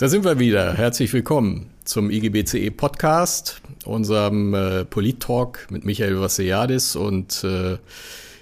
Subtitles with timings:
[0.00, 0.72] Da sind wir wieder.
[0.72, 7.76] Herzlich willkommen zum IGBCE Podcast, unserem äh, Polit-Talk mit Michael Vassiliadis und äh,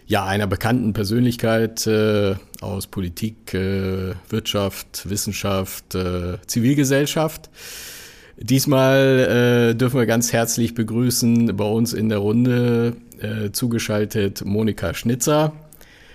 [0.07, 7.51] ja, einer bekannten Persönlichkeit äh, aus Politik, äh, Wirtschaft, Wissenschaft, äh, Zivilgesellschaft.
[8.37, 14.95] Diesmal äh, dürfen wir ganz herzlich begrüßen bei uns in der Runde äh, zugeschaltet Monika
[14.95, 15.53] Schnitzer.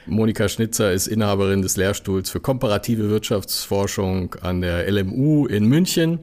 [0.05, 6.19] Monika Schnitzer ist Inhaberin des Lehrstuhls für komparative Wirtschaftsforschung an der LMU in München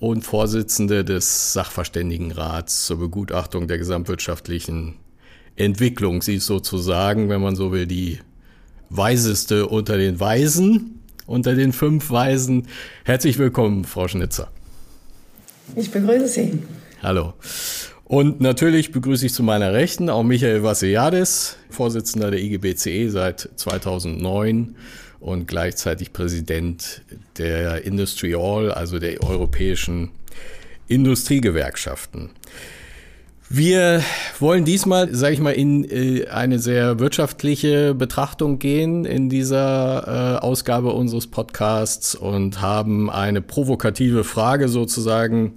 [0.00, 4.96] und Vorsitzende des Sachverständigenrats zur Begutachtung der gesamtwirtschaftlichen
[5.54, 6.22] Entwicklung.
[6.22, 8.18] Sie ist sozusagen, wenn man so will, die
[8.90, 12.66] weiseste unter den Weisen, unter den fünf Weisen.
[13.04, 14.50] Herzlich willkommen, Frau Schnitzer.
[15.76, 16.62] Ich begrüße Sie.
[17.02, 17.34] Hallo.
[18.08, 24.76] Und natürlich begrüße ich zu meiner Rechten auch Michael Vassiliadis, Vorsitzender der IGBCE seit 2009
[25.20, 27.02] und gleichzeitig Präsident
[27.36, 30.08] der Industry All, also der europäischen
[30.86, 32.30] Industriegewerkschaften.
[33.50, 34.02] Wir
[34.40, 40.38] wollen diesmal, sage ich mal, in äh, eine sehr wirtschaftliche Betrachtung gehen in dieser äh,
[40.38, 45.54] Ausgabe unseres Podcasts und haben eine provokative Frage sozusagen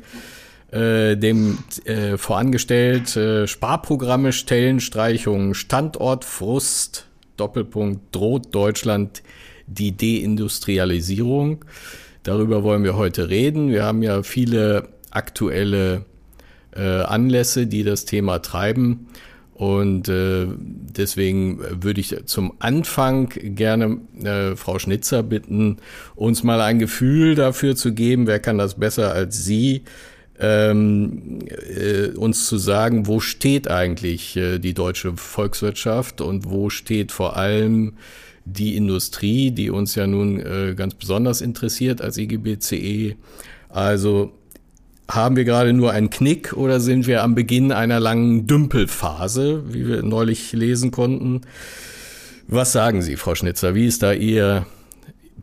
[0.71, 3.15] äh, dem äh, vorangestellt.
[3.15, 9.21] Äh, Sparprogramme, Stellenstreichungen, Standortfrust, Doppelpunkt, droht Deutschland
[9.67, 11.65] die Deindustrialisierung.
[12.23, 13.69] Darüber wollen wir heute reden.
[13.69, 16.05] Wir haben ja viele aktuelle
[16.75, 19.07] äh, Anlässe, die das Thema treiben.
[19.53, 25.77] Und äh, deswegen würde ich zum Anfang gerne äh, Frau Schnitzer bitten,
[26.15, 29.83] uns mal ein Gefühl dafür zu geben, wer kann das besser als Sie,
[30.41, 37.11] ähm, äh, uns zu sagen, wo steht eigentlich äh, die deutsche Volkswirtschaft und wo steht
[37.11, 37.93] vor allem
[38.43, 43.15] die Industrie, die uns ja nun äh, ganz besonders interessiert als IGBCE.
[43.69, 44.33] Also
[45.07, 49.87] haben wir gerade nur einen Knick oder sind wir am Beginn einer langen Dümpelphase, wie
[49.87, 51.41] wir neulich lesen konnten?
[52.47, 53.75] Was sagen Sie, Frau Schnitzer?
[53.75, 54.65] Wie ist da Ihr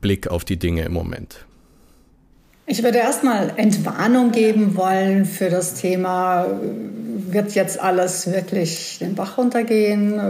[0.01, 1.47] Blick auf die Dinge im Moment?
[2.71, 6.47] Ich würde erstmal Entwarnung geben wollen für das Thema,
[7.31, 10.21] wird jetzt alles wirklich den Bach runtergehen?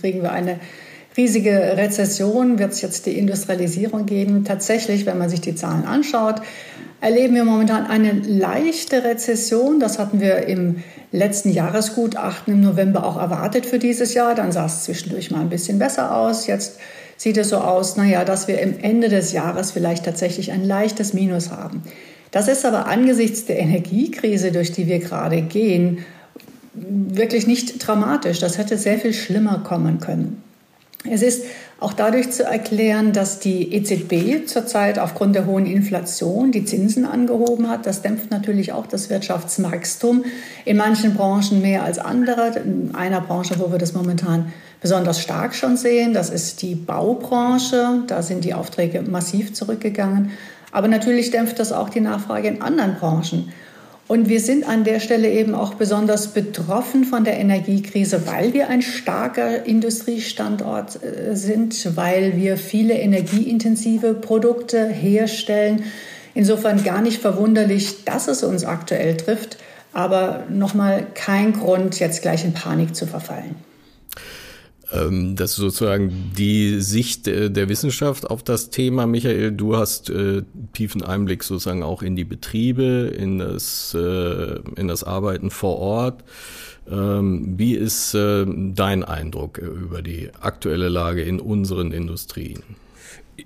[0.00, 0.60] Kriegen wir eine
[1.16, 2.60] riesige Rezession?
[2.60, 4.44] Wird es jetzt die Industrialisierung geben?
[4.44, 6.36] Tatsächlich, wenn man sich die Zahlen anschaut,
[7.00, 9.80] erleben wir momentan eine leichte Rezession.
[9.80, 14.36] Das hatten wir im letzten Jahresgutachten im November auch erwartet für dieses Jahr.
[14.36, 16.46] Dann sah es zwischendurch mal ein bisschen besser aus.
[16.46, 16.78] Jetzt
[17.16, 21.12] sieht es so aus, naja, dass wir im Ende des Jahres vielleicht tatsächlich ein leichtes
[21.12, 21.82] Minus haben.
[22.30, 26.04] Das ist aber angesichts der Energiekrise, durch die wir gerade gehen,
[26.74, 28.38] wirklich nicht dramatisch.
[28.38, 30.42] Das hätte sehr viel schlimmer kommen können.
[31.08, 31.44] Es ist
[31.82, 37.68] auch dadurch zu erklären, dass die EZB zurzeit aufgrund der hohen Inflation die Zinsen angehoben
[37.68, 37.86] hat.
[37.86, 40.24] Das dämpft natürlich auch das Wirtschaftswachstum
[40.64, 42.52] in manchen Branchen mehr als andere.
[42.64, 46.14] In einer Branche, wo wir das momentan besonders stark schon sehen.
[46.14, 48.02] Das ist die Baubranche.
[48.06, 50.30] Da sind die Aufträge massiv zurückgegangen.
[50.72, 53.52] Aber natürlich dämpft das auch die Nachfrage in anderen Branchen.
[54.08, 58.68] Und wir sind an der Stelle eben auch besonders betroffen von der Energiekrise, weil wir
[58.68, 65.84] ein starker Industriestandort äh, sind, weil wir viele energieintensive Produkte herstellen.
[66.34, 69.58] Insofern gar nicht verwunderlich, dass es uns aktuell trifft,
[69.92, 73.71] aber nochmal kein Grund, jetzt gleich in Panik zu verfallen.
[74.92, 79.06] Ähm, das ist sozusagen die Sicht äh, der Wissenschaft auf das Thema.
[79.06, 80.42] Michael, du hast äh,
[80.72, 86.24] tiefen Einblick sozusagen auch in die Betriebe, in das, äh, in das Arbeiten vor Ort.
[86.90, 92.62] Ähm, wie ist äh, dein Eindruck über die aktuelle Lage in unseren Industrien?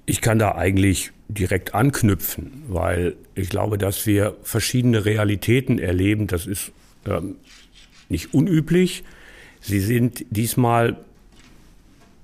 [0.05, 6.27] Ich kann da eigentlich direkt anknüpfen, weil ich glaube, dass wir verschiedene Realitäten erleben.
[6.27, 6.73] Das ist
[7.07, 7.37] ähm,
[8.09, 9.05] nicht unüblich.
[9.61, 10.97] Sie sind diesmal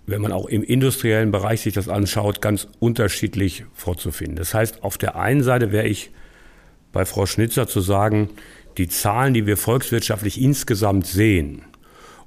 [0.07, 4.37] wenn man auch im industriellen Bereich sich das anschaut, ganz unterschiedlich vorzufinden.
[4.37, 6.11] Das heißt, auf der einen Seite wäre ich
[6.93, 8.31] bei Frau Schnitzer zu sagen,
[8.79, 11.63] die Zahlen, die wir volkswirtschaftlich insgesamt sehen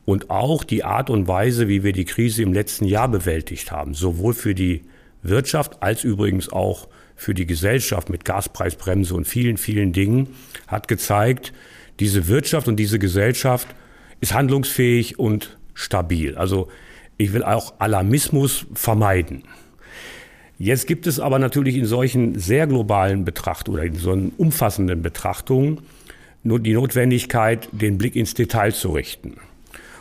[0.05, 3.93] und auch die Art und Weise, wie wir die Krise im letzten Jahr bewältigt haben,
[3.93, 4.85] sowohl für die
[5.23, 10.35] Wirtschaft als übrigens auch für die Gesellschaft mit Gaspreisbremse und vielen, vielen Dingen,
[10.67, 11.53] hat gezeigt,
[11.99, 13.67] diese Wirtschaft und diese Gesellschaft
[14.21, 16.37] ist handlungsfähig und stabil.
[16.37, 16.69] Also
[17.17, 19.43] ich will auch Alarmismus vermeiden.
[20.57, 25.81] Jetzt gibt es aber natürlich in solchen sehr globalen Betrachtungen oder in so umfassenden Betrachtungen
[26.43, 29.37] nur die Notwendigkeit, den Blick ins Detail zu richten.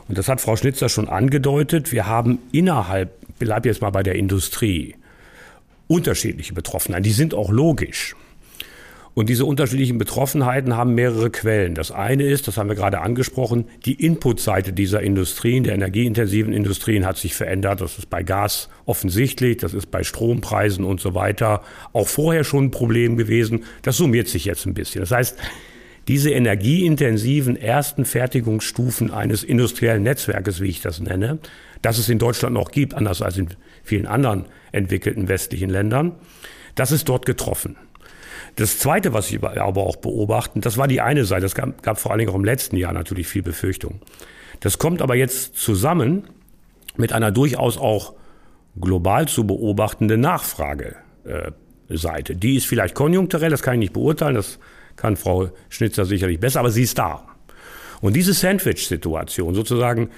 [0.08, 1.90] Und das hat Frau Schnitzer schon angedeutet.
[1.90, 4.94] Wir haben innerhalb, ich bleibe jetzt mal bei der Industrie,
[5.88, 7.04] unterschiedliche Betroffenheit.
[7.06, 8.14] Die sind auch logisch.
[9.14, 11.76] Und diese unterschiedlichen Betroffenheiten haben mehrere Quellen.
[11.76, 17.06] Das eine ist, das haben wir gerade angesprochen, die Inputseite dieser Industrien, der energieintensiven Industrien
[17.06, 17.80] hat sich verändert.
[17.80, 21.62] Das ist bei Gas offensichtlich, das ist bei Strompreisen und so weiter
[21.92, 23.62] auch vorher schon ein Problem gewesen.
[23.82, 25.02] Das summiert sich jetzt ein bisschen.
[25.02, 25.38] Das heißt,
[26.08, 31.38] diese energieintensiven ersten Fertigungsstufen eines industriellen Netzwerkes, wie ich das nenne,
[31.82, 33.48] das es in Deutschland noch gibt, anders als in
[33.84, 36.16] vielen anderen entwickelten westlichen Ländern,
[36.74, 37.76] das ist dort getroffen.
[38.56, 41.98] Das Zweite, was ich aber auch beobachten, das war die eine Seite, das gab, gab
[41.98, 44.00] vor allen Dingen auch im letzten Jahr natürlich viel Befürchtung.
[44.60, 46.24] Das kommt aber jetzt zusammen
[46.96, 48.14] mit einer durchaus auch
[48.80, 52.32] global zu beobachtende Nachfrageseite.
[52.32, 54.58] Äh, die ist vielleicht konjunkturell, das kann ich nicht beurteilen, das
[54.96, 57.26] kann Frau Schnitzer sicherlich besser, aber sie ist da.
[58.00, 60.10] Und diese Sandwich-Situation, sozusagen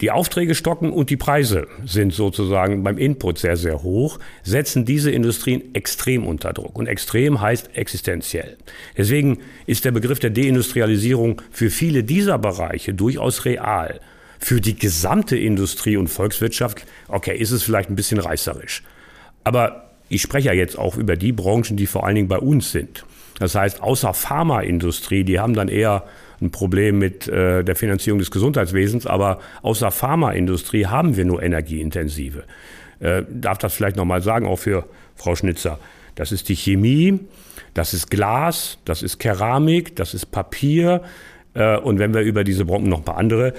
[0.00, 5.10] die Aufträge stocken und die Preise sind sozusagen beim Input sehr, sehr hoch, setzen diese
[5.10, 6.78] Industrien extrem unter Druck.
[6.78, 8.58] Und extrem heißt existenziell.
[8.96, 14.00] Deswegen ist der Begriff der Deindustrialisierung für viele dieser Bereiche durchaus real.
[14.38, 18.82] Für die gesamte Industrie und Volkswirtschaft, okay, ist es vielleicht ein bisschen reißerisch.
[19.44, 22.70] Aber ich spreche ja jetzt auch über die Branchen, die vor allen Dingen bei uns
[22.70, 23.04] sind.
[23.38, 26.04] Das heißt, außer Pharmaindustrie, die haben dann eher
[26.40, 32.44] ein Problem mit äh, der Finanzierung des Gesundheitswesens, aber außer Pharmaindustrie haben wir nur energieintensive.
[33.00, 34.84] Äh, darf das vielleicht nochmal sagen, auch für
[35.14, 35.78] Frau Schnitzer.
[36.14, 37.20] Das ist die Chemie,
[37.74, 41.02] das ist Glas, das ist Keramik, das ist Papier.
[41.54, 43.52] Äh, und wenn wir über diese Branchen, noch ein paar andere,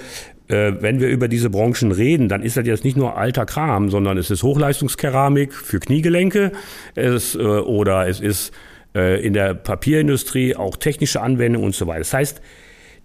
[0.48, 3.90] äh, wenn wir über diese Branchen reden, dann ist das jetzt nicht nur alter Kram,
[3.90, 6.52] sondern es ist Hochleistungskeramik für Kniegelenke
[6.94, 8.52] es, oder es ist
[8.94, 12.00] in der Papierindustrie auch technische Anwendungen und so weiter.
[12.00, 12.40] Das heißt,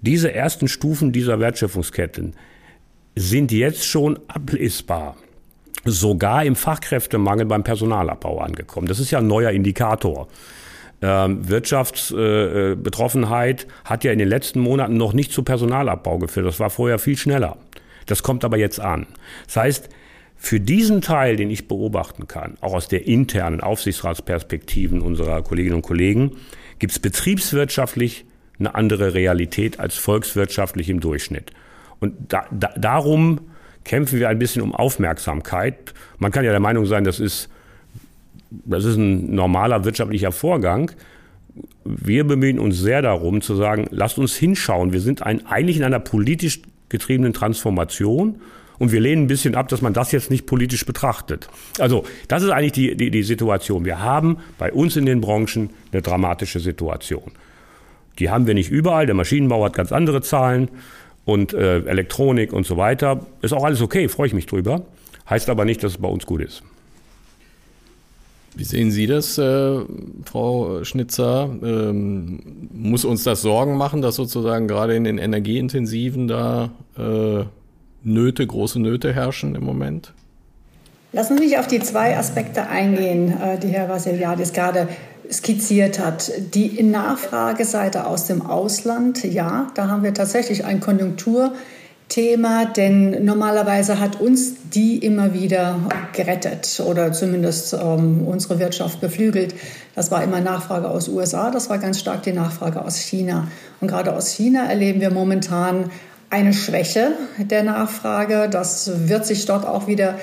[0.03, 2.35] diese ersten Stufen dieser Wertschöpfungsketten
[3.15, 5.15] sind jetzt schon ablesbar
[5.85, 8.87] sogar im Fachkräftemangel beim Personalabbau angekommen.
[8.87, 10.27] Das ist ja ein neuer Indikator.
[11.01, 16.45] Ähm, Wirtschaftsbetroffenheit äh, hat ja in den letzten Monaten noch nicht zu Personalabbau geführt.
[16.45, 17.57] Das war vorher viel schneller.
[18.05, 19.07] Das kommt aber jetzt an.
[19.45, 19.89] Das heißt,
[20.35, 25.83] für diesen Teil, den ich beobachten kann, auch aus der internen Aufsichtsratsperspektiven unserer Kolleginnen und
[25.83, 26.37] Kollegen,
[26.79, 28.25] gibt es betriebswirtschaftlich
[28.65, 31.51] eine andere Realität als volkswirtschaftlich im Durchschnitt.
[31.99, 33.39] Und da, da, darum
[33.83, 35.93] kämpfen wir ein bisschen um Aufmerksamkeit.
[36.17, 37.49] Man kann ja der Meinung sein, das ist,
[38.49, 40.91] das ist ein normaler wirtschaftlicher Vorgang.
[41.83, 44.93] Wir bemühen uns sehr darum zu sagen, lasst uns hinschauen.
[44.93, 48.39] Wir sind ein, eigentlich in einer politisch getriebenen Transformation
[48.79, 51.47] und wir lehnen ein bisschen ab, dass man das jetzt nicht politisch betrachtet.
[51.79, 53.85] Also das ist eigentlich die, die, die Situation.
[53.85, 57.31] Wir haben bei uns in den Branchen eine dramatische Situation.
[58.19, 59.05] Die haben wir nicht überall.
[59.05, 60.69] Der Maschinenbau hat ganz andere Zahlen
[61.25, 63.25] und äh, Elektronik und so weiter.
[63.41, 64.83] Ist auch alles okay, freue ich mich drüber.
[65.29, 66.63] Heißt aber nicht, dass es bei uns gut ist.
[68.55, 69.79] Wie sehen Sie das, äh,
[70.25, 71.49] Frau Schnitzer?
[71.63, 77.45] Ähm, muss uns das Sorgen machen, dass sozusagen gerade in den energieintensiven da äh,
[78.03, 80.13] Nöte, große Nöte herrschen im Moment?
[81.15, 84.87] Lassen Sie mich auf die zwei Aspekte eingehen, äh, die Herr Vassiliadis gerade
[85.31, 86.31] skizziert hat.
[86.55, 94.19] Die Nachfrageseite aus dem Ausland, ja, da haben wir tatsächlich ein Konjunkturthema, denn normalerweise hat
[94.19, 95.75] uns die immer wieder
[96.13, 99.53] gerettet oder zumindest ähm, unsere Wirtschaft beflügelt.
[99.93, 103.49] Das war immer Nachfrage aus USA, das war ganz stark die Nachfrage aus China.
[103.81, 105.91] Und gerade aus China erleben wir momentan
[106.31, 108.49] eine Schwäche der Nachfrage.
[108.49, 110.15] Das wird sich dort auch wieder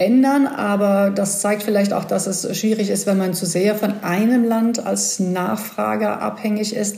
[0.00, 4.02] ändern, aber das zeigt vielleicht auch, dass es schwierig ist, wenn man zu sehr von
[4.02, 6.96] einem Land als Nachfrager abhängig ist,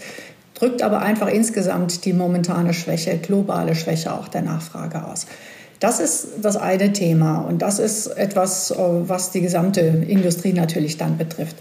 [0.55, 5.27] drückt aber einfach insgesamt die momentane Schwäche, globale Schwäche auch der Nachfrage aus.
[5.81, 11.19] Das ist das eine Thema und das ist etwas, was die gesamte Industrie natürlich dann
[11.19, 11.57] betrifft.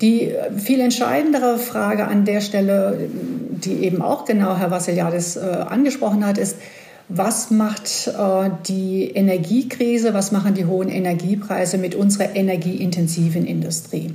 [0.00, 6.26] Die viel entscheidendere Frage an der Stelle, die eben auch genau Herr Vassiliadis äh, angesprochen
[6.26, 6.56] hat, ist,
[7.14, 14.12] was macht äh, die Energiekrise, was machen die hohen Energiepreise mit unserer energieintensiven Industrie?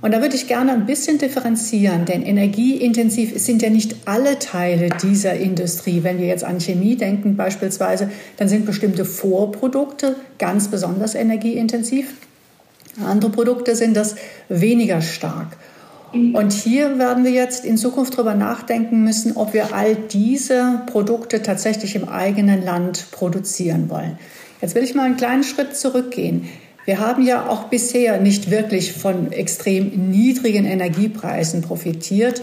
[0.00, 4.88] Und da würde ich gerne ein bisschen differenzieren, denn energieintensiv sind ja nicht alle Teile
[5.00, 6.02] dieser Industrie.
[6.02, 12.14] Wenn wir jetzt an Chemie denken beispielsweise, dann sind bestimmte Vorprodukte ganz besonders energieintensiv.
[13.06, 14.16] Andere Produkte sind das
[14.48, 15.56] weniger stark.
[16.12, 21.42] Und hier werden wir jetzt in Zukunft darüber nachdenken müssen, ob wir all diese Produkte
[21.42, 24.18] tatsächlich im eigenen Land produzieren wollen.
[24.60, 26.48] Jetzt will ich mal einen kleinen Schritt zurückgehen.
[26.84, 32.42] Wir haben ja auch bisher nicht wirklich von extrem niedrigen Energiepreisen profitiert.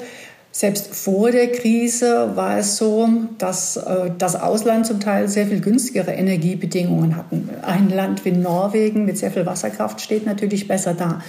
[0.52, 3.08] Selbst vor der Krise war es so,
[3.38, 7.50] dass äh, das Ausland zum Teil sehr viel günstigere Energiebedingungen hatten.
[7.62, 11.22] Ein Land wie Norwegen mit sehr viel Wasserkraft steht natürlich besser da.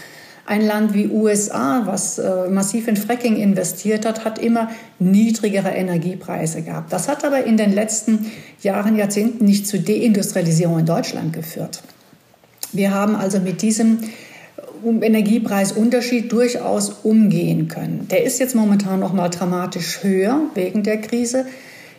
[0.51, 6.63] Ein Land wie USA, was äh, massiv in Fracking investiert hat, hat immer niedrigere Energiepreise
[6.63, 6.93] gehabt.
[6.93, 11.85] Das hat aber in den letzten Jahren, Jahrzehnten nicht zu Deindustrialisierung in Deutschland geführt.
[12.73, 14.01] Wir haben also mit diesem
[14.85, 18.09] Energiepreisunterschied durchaus umgehen können.
[18.11, 21.47] Der ist jetzt momentan noch mal dramatisch höher wegen der Krise.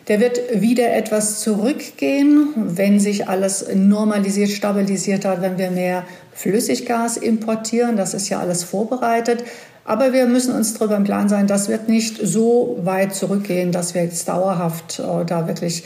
[0.08, 7.16] Der wird wieder etwas zurückgehen, wenn sich alles normalisiert, stabilisiert hat, wenn wir mehr Flüssiggas
[7.16, 7.96] importieren.
[7.96, 9.44] Das ist ja alles vorbereitet.
[9.84, 13.94] Aber wir müssen uns darüber im Klaren sein, das wird nicht so weit zurückgehen, dass
[13.94, 15.84] wir jetzt dauerhaft äh, da wirklich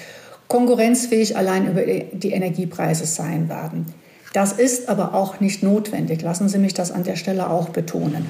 [0.48, 3.86] konkurrenzfähig allein über die Energiepreise sein werden.
[4.32, 6.22] Das ist aber auch nicht notwendig.
[6.22, 8.26] Lassen Sie mich das an der Stelle auch betonen.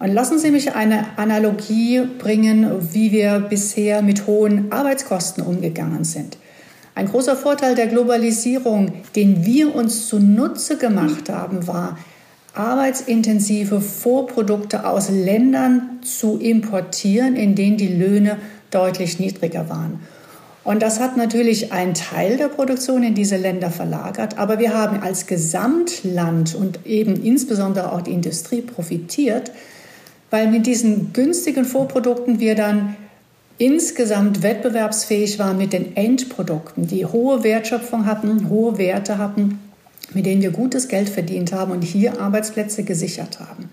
[0.00, 6.36] Und lassen Sie mich eine Analogie bringen, wie wir bisher mit hohen Arbeitskosten umgegangen sind.
[6.94, 11.98] Ein großer Vorteil der Globalisierung, den wir uns zunutze gemacht haben, war,
[12.54, 18.38] arbeitsintensive Vorprodukte aus Ländern zu importieren, in denen die Löhne
[18.70, 19.98] deutlich niedriger waren.
[20.62, 25.02] Und das hat natürlich einen Teil der Produktion in diese Länder verlagert, aber wir haben
[25.02, 29.52] als Gesamtland und eben insbesondere auch die Industrie profitiert,
[30.30, 32.96] weil mit diesen günstigen Vorprodukten wir dann
[33.58, 39.60] insgesamt wettbewerbsfähig waren mit den Endprodukten, die hohe Wertschöpfung hatten, hohe Werte hatten,
[40.12, 43.70] mit denen wir gutes Geld verdient haben und hier Arbeitsplätze gesichert haben.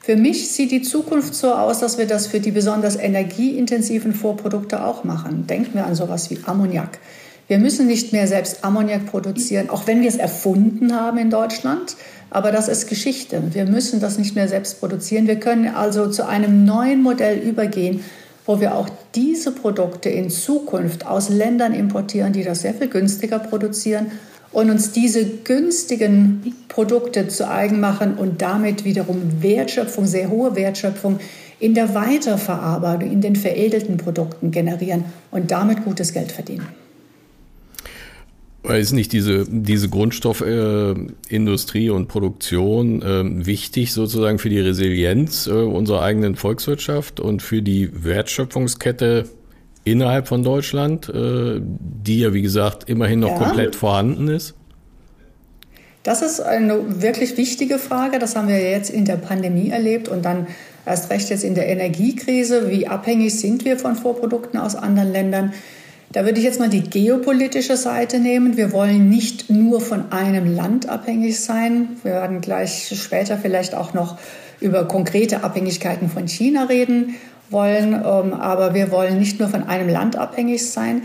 [0.00, 4.84] Für mich sieht die Zukunft so aus, dass wir das für die besonders energieintensiven Vorprodukte
[4.84, 5.48] auch machen.
[5.48, 7.00] Denken wir an sowas wie Ammoniak.
[7.48, 11.96] Wir müssen nicht mehr selbst Ammoniak produzieren, auch wenn wir es erfunden haben in Deutschland.
[12.30, 13.42] Aber das ist Geschichte.
[13.52, 15.26] Wir müssen das nicht mehr selbst produzieren.
[15.26, 18.04] Wir können also zu einem neuen Modell übergehen,
[18.46, 23.38] wo wir auch diese Produkte in Zukunft aus Ländern importieren, die das sehr viel günstiger
[23.38, 24.12] produzieren
[24.52, 31.18] und uns diese günstigen Produkte zu eigen machen und damit wiederum Wertschöpfung, sehr hohe Wertschöpfung
[31.58, 36.85] in der Weiterverarbeitung, in den veredelten Produkten generieren und damit gutes Geld verdienen.
[38.68, 45.52] Ist nicht diese, diese Grundstoffindustrie äh, und Produktion äh, wichtig sozusagen für die Resilienz äh,
[45.52, 49.26] unserer eigenen Volkswirtschaft und für die Wertschöpfungskette
[49.84, 53.38] innerhalb von Deutschland, äh, die ja wie gesagt immerhin noch ja.
[53.38, 54.54] komplett vorhanden ist?
[56.02, 58.18] Das ist eine wirklich wichtige Frage.
[58.18, 60.46] Das haben wir jetzt in der Pandemie erlebt und dann
[60.84, 62.70] erst recht jetzt in der Energiekrise.
[62.70, 65.52] Wie abhängig sind wir von Vorprodukten aus anderen Ländern?
[66.12, 68.56] Da würde ich jetzt mal die geopolitische Seite nehmen.
[68.56, 71.88] Wir wollen nicht nur von einem Land abhängig sein.
[72.02, 74.16] Wir werden gleich später vielleicht auch noch
[74.60, 77.16] über konkrete Abhängigkeiten von China reden
[77.50, 77.92] wollen.
[77.92, 81.02] Ähm, aber wir wollen nicht nur von einem Land abhängig sein.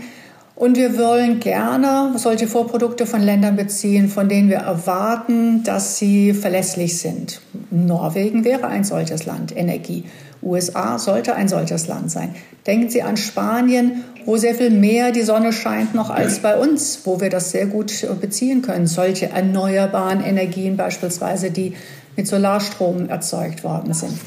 [0.54, 6.34] Und wir wollen gerne solche Vorprodukte von Ländern beziehen, von denen wir erwarten, dass sie
[6.34, 7.40] verlässlich sind.
[7.70, 10.04] Norwegen wäre ein solches Land, Energie.
[10.42, 12.34] USA sollte ein solches Land sein.
[12.66, 17.00] Denken Sie an Spanien, wo sehr viel mehr die Sonne scheint noch als bei uns,
[17.04, 18.86] wo wir das sehr gut beziehen können.
[18.86, 21.74] Solche erneuerbaren Energien beispielsweise, die
[22.16, 24.18] mit Solarstrom erzeugt worden sind.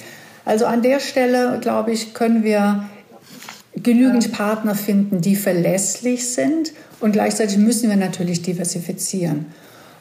[0.43, 2.85] Also an der Stelle, glaube ich, können wir
[3.75, 9.47] genügend Partner finden, die verlässlich sind und gleichzeitig müssen wir natürlich diversifizieren.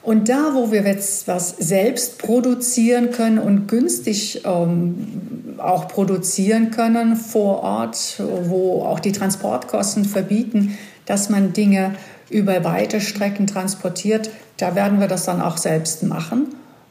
[0.04, 7.16] Und da, wo wir jetzt was selbst produzieren können und günstig ähm, auch produzieren können
[7.16, 11.94] vor Ort, wo auch die Transportkosten verbieten, dass man Dinge
[12.28, 16.48] über weite Strecken transportiert, da werden wir das dann auch selbst machen.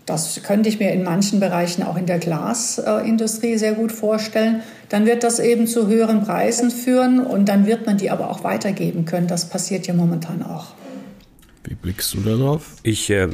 [0.07, 4.61] Das könnte ich mir in manchen Bereichen auch in der Glasindustrie sehr gut vorstellen.
[4.89, 8.43] Dann wird das eben zu höheren Preisen führen und dann wird man die aber auch
[8.43, 9.27] weitergeben können.
[9.27, 10.73] Das passiert ja momentan auch.
[11.63, 12.75] Wie blickst du darauf?
[12.83, 13.29] Ich äh,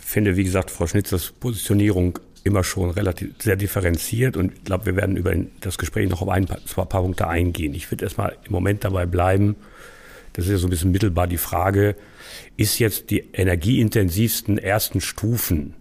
[0.00, 4.96] finde, wie gesagt, Frau Schnitzers Positionierung immer schon relativ sehr differenziert und ich glaube, wir
[4.96, 7.74] werden über das Gespräch noch auf ein paar, zwei paar Punkte eingehen.
[7.74, 9.56] Ich würde erstmal im Moment dabei bleiben,
[10.34, 11.96] das ist ja so ein bisschen mittelbar die Frage,
[12.56, 15.74] ist jetzt die energieintensivsten ersten Stufen,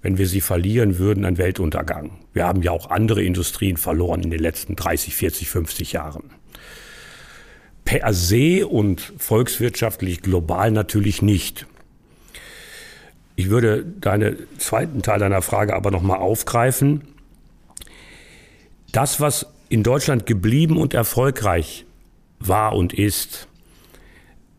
[0.00, 2.18] wenn wir sie verlieren würden, ein Weltuntergang?
[2.32, 6.30] Wir haben ja auch andere Industrien verloren in den letzten 30, 40, 50 Jahren
[7.86, 11.66] per se und volkswirtschaftlich global natürlich nicht.
[13.36, 17.02] Ich würde deinen zweiten Teil deiner Frage aber nochmal aufgreifen.
[18.92, 21.86] Das, was in Deutschland geblieben und erfolgreich
[22.40, 23.46] war und ist,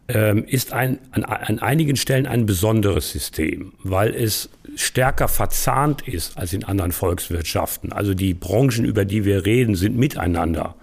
[0.08, 6.38] ähm, ist ein, an, an einigen Stellen ein besonderes System, weil es stärker verzahnt ist
[6.38, 7.92] als in anderen Volkswirtschaften.
[7.92, 10.76] Also die Branchen, über die wir reden, sind miteinander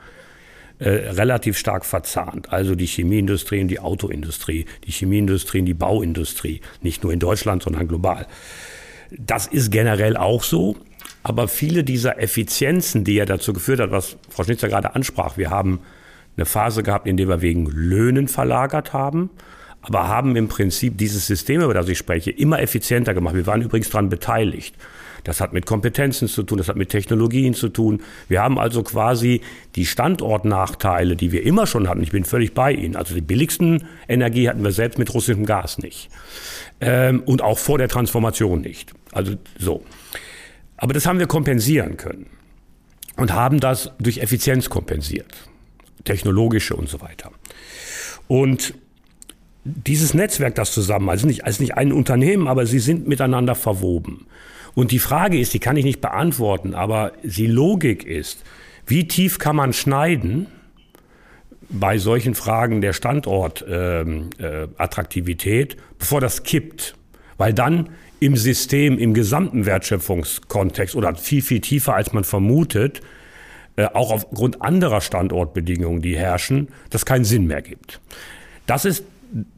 [0.78, 2.52] äh, relativ stark verzahnt.
[2.52, 7.62] Also die Chemieindustrie und die Autoindustrie, die Chemieindustrie und die Bauindustrie, nicht nur in Deutschland,
[7.62, 8.26] sondern global.
[9.10, 10.76] Das ist generell auch so.
[11.22, 15.48] Aber viele dieser Effizienzen, die ja dazu geführt hat, was Frau Schnitzer gerade ansprach, wir
[15.48, 15.80] haben
[16.36, 19.30] eine Phase gehabt, in der wir wegen Löhnen verlagert haben,
[19.80, 23.34] aber haben im Prinzip dieses System, über das ich spreche, immer effizienter gemacht.
[23.34, 24.74] Wir waren übrigens daran beteiligt.
[25.24, 28.02] Das hat mit Kompetenzen zu tun, das hat mit Technologien zu tun.
[28.28, 29.40] Wir haben also quasi
[29.74, 32.02] die Standortnachteile, die wir immer schon hatten.
[32.02, 32.94] Ich bin völlig bei Ihnen.
[32.94, 36.10] Also die billigsten Energie hatten wir selbst mit russischem Gas nicht.
[36.80, 38.92] Ähm, und auch vor der Transformation nicht.
[39.12, 39.82] Also so.
[40.76, 42.26] Aber das haben wir kompensieren können.
[43.16, 45.32] Und haben das durch Effizienz kompensiert.
[46.04, 47.30] Technologische und so weiter.
[48.26, 48.74] Und
[49.64, 54.26] dieses Netzwerk, das zusammen, also nicht, also nicht ein Unternehmen, aber sie sind miteinander verwoben.
[54.74, 58.42] Und die Frage ist, die kann ich nicht beantworten, aber die Logik ist,
[58.86, 60.48] wie tief kann man schneiden
[61.70, 66.96] bei solchen Fragen der Standortattraktivität, ähm, äh, bevor das kippt?
[67.36, 67.90] Weil dann
[68.20, 73.00] im System, im gesamten Wertschöpfungskontext oder viel, viel tiefer als man vermutet,
[73.76, 78.00] äh, auch aufgrund anderer Standortbedingungen, die herrschen, das keinen Sinn mehr gibt.
[78.66, 79.04] Das ist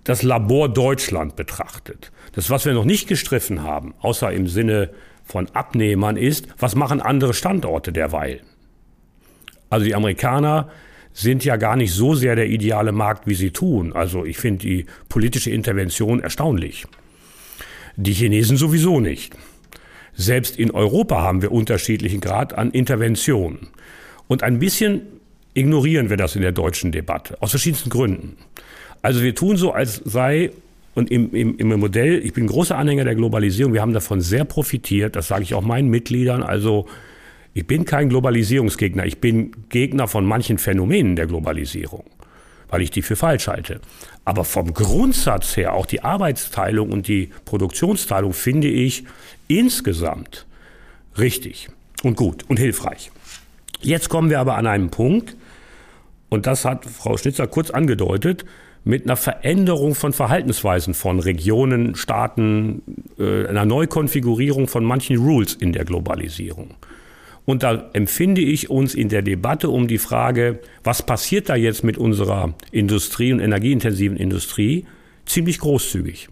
[0.04, 2.10] das Labor Deutschland betrachtet.
[2.36, 4.90] Das, was wir noch nicht gestriffen haben, außer im Sinne
[5.24, 8.40] von Abnehmern, ist, was machen andere Standorte derweil?
[9.70, 10.68] Also die Amerikaner
[11.14, 13.94] sind ja gar nicht so sehr der ideale Markt, wie sie tun.
[13.94, 16.86] Also ich finde die politische Intervention erstaunlich.
[17.96, 19.34] Die Chinesen sowieso nicht.
[20.12, 23.68] Selbst in Europa haben wir unterschiedlichen Grad an Intervention.
[24.28, 25.02] Und ein bisschen
[25.54, 28.36] ignorieren wir das in der deutschen Debatte, aus verschiedensten Gründen.
[29.00, 30.50] Also wir tun so, als sei,
[30.96, 34.46] und im, im, im Modell, ich bin großer Anhänger der Globalisierung, wir haben davon sehr
[34.46, 36.86] profitiert, das sage ich auch meinen Mitgliedern, also
[37.52, 42.04] ich bin kein Globalisierungsgegner, ich bin Gegner von manchen Phänomenen der Globalisierung,
[42.70, 43.82] weil ich die für falsch halte.
[44.24, 49.04] Aber vom Grundsatz her, auch die Arbeitsteilung und die Produktionsteilung finde ich
[49.48, 50.46] insgesamt
[51.18, 51.68] richtig
[52.04, 53.10] und gut und hilfreich.
[53.82, 55.36] Jetzt kommen wir aber an einen Punkt,
[56.30, 58.46] und das hat Frau Schnitzer kurz angedeutet,
[58.86, 62.82] mit einer Veränderung von Verhaltensweisen von Regionen, Staaten,
[63.18, 66.74] äh, einer Neukonfigurierung von manchen Rules in der Globalisierung.
[67.44, 71.82] Und da empfinde ich uns in der Debatte um die Frage, was passiert da jetzt
[71.82, 74.86] mit unserer Industrie und energieintensiven Industrie,
[75.26, 76.28] ziemlich großzügig.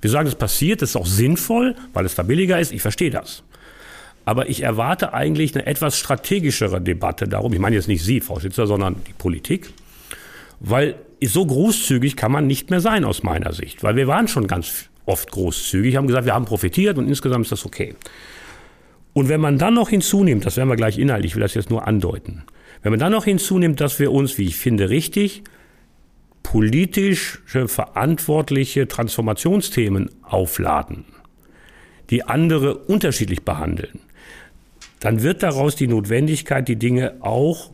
[0.00, 3.10] Wir sagen, es passiert, das ist auch sinnvoll, weil es da billiger ist, ich verstehe
[3.10, 3.42] das.
[4.24, 7.52] Aber ich erwarte eigentlich eine etwas strategischere Debatte darum.
[7.52, 9.70] Ich meine jetzt nicht Sie, Frau Schitzer, sondern die Politik.
[10.60, 14.46] Weil so großzügig kann man nicht mehr sein aus meiner Sicht, weil wir waren schon
[14.46, 17.94] ganz oft großzügig, haben gesagt, wir haben profitiert und insgesamt ist das okay.
[19.14, 21.70] Und wenn man dann noch hinzunimmt, das werden wir gleich inhaltlich, ich will das jetzt
[21.70, 22.44] nur andeuten,
[22.82, 25.42] wenn man dann noch hinzunimmt, dass wir uns, wie ich finde, richtig
[26.42, 31.04] politische, verantwortliche Transformationsthemen aufladen,
[32.10, 34.00] die andere unterschiedlich behandeln,
[35.00, 37.72] dann wird daraus die Notwendigkeit, die Dinge auch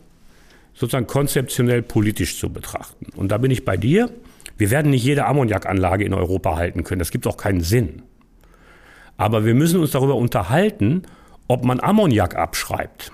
[0.74, 3.06] sozusagen konzeptionell politisch zu betrachten.
[3.16, 4.10] Und da bin ich bei dir.
[4.58, 6.98] Wir werden nicht jede Ammoniakanlage in Europa halten können.
[6.98, 8.02] Das gibt auch keinen Sinn.
[9.16, 11.02] Aber wir müssen uns darüber unterhalten,
[11.48, 13.12] ob man Ammoniak abschreibt.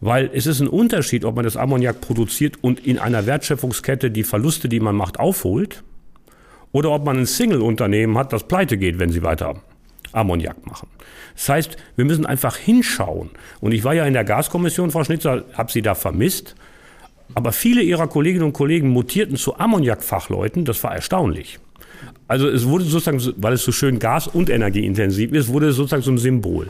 [0.00, 4.24] Weil es ist ein Unterschied, ob man das Ammoniak produziert und in einer Wertschöpfungskette die
[4.24, 5.84] Verluste, die man macht, aufholt,
[6.72, 9.62] oder ob man ein Single-Unternehmen hat, das pleite geht, wenn sie weiter
[10.12, 10.88] Ammoniak machen.
[11.34, 13.30] Das heißt, wir müssen einfach hinschauen.
[13.60, 16.54] Und ich war ja in der Gaskommission, Frau Schnitzer, habe Sie da vermisst.
[17.34, 20.64] Aber viele Ihrer Kolleginnen und Kollegen mutierten zu Ammoniakfachleuten.
[20.64, 21.58] Das war erstaunlich.
[22.28, 26.02] Also es wurde sozusagen, weil es so schön gas- und energieintensiv ist, wurde es sozusagen
[26.02, 26.68] zum Symbol.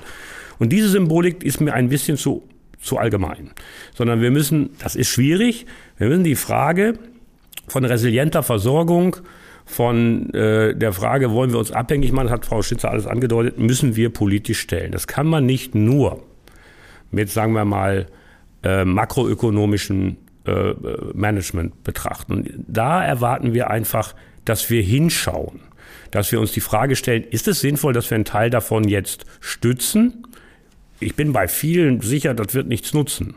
[0.58, 2.42] Und diese Symbolik ist mir ein bisschen zu,
[2.80, 3.50] zu allgemein.
[3.94, 5.66] Sondern wir müssen, das ist schwierig,
[5.98, 6.94] wir müssen die Frage
[7.66, 9.16] von resilienter Versorgung
[9.64, 13.96] von äh, der Frage, wollen wir uns abhängig machen, hat Frau Schitzer alles angedeutet, müssen
[13.96, 14.92] wir politisch stellen.
[14.92, 16.22] Das kann man nicht nur
[17.10, 18.06] mit, sagen wir mal,
[18.62, 20.74] äh, makroökonomischem äh,
[21.14, 22.64] Management betrachten.
[22.66, 25.60] Da erwarten wir einfach, dass wir hinschauen,
[26.10, 29.24] dass wir uns die Frage stellen, ist es sinnvoll, dass wir einen Teil davon jetzt
[29.40, 30.26] stützen?
[31.00, 33.34] Ich bin bei vielen sicher, das wird nichts nutzen.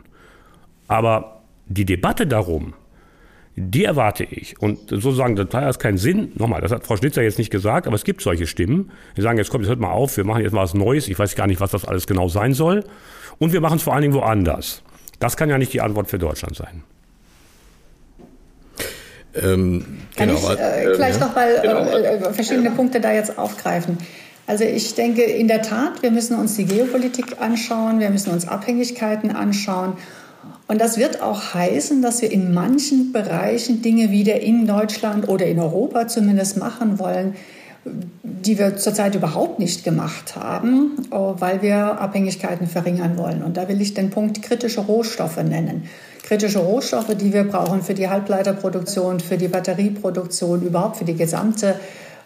[0.88, 2.74] Aber die Debatte darum,
[3.58, 4.60] die erwarte ich.
[4.60, 6.32] Und sozusagen, das hat keinen Sinn.
[6.34, 8.90] Nochmal, das hat Frau Schnitzer jetzt nicht gesagt, aber es gibt solche Stimmen.
[9.16, 11.08] Die sagen, jetzt kommt, jetzt hört mal auf, wir machen jetzt mal was Neues.
[11.08, 12.84] Ich weiß gar nicht, was das alles genau sein soll.
[13.38, 14.82] Und wir machen es vor allen Dingen woanders.
[15.20, 16.82] Das kann ja nicht die Antwort für Deutschland sein.
[19.34, 20.38] Ähm, kann genau.
[20.38, 21.26] ich äh, gleich ja.
[21.26, 22.28] noch mal genau.
[22.28, 23.98] äh, verschiedene Punkte da jetzt aufgreifen.
[24.46, 28.46] Also ich denke in der Tat, wir müssen uns die Geopolitik anschauen, wir müssen uns
[28.46, 29.94] Abhängigkeiten anschauen
[30.68, 35.46] und das wird auch heißen, dass wir in manchen Bereichen Dinge wieder in Deutschland oder
[35.46, 37.34] in Europa zumindest machen wollen,
[38.22, 43.42] die wir zurzeit überhaupt nicht gemacht haben, äh, weil wir Abhängigkeiten verringern wollen.
[43.42, 45.84] Und da will ich den Punkt kritische Rohstoffe nennen.
[46.24, 51.76] Kritische Rohstoffe, die wir brauchen für die Halbleiterproduktion, für die Batterieproduktion, überhaupt für die gesamte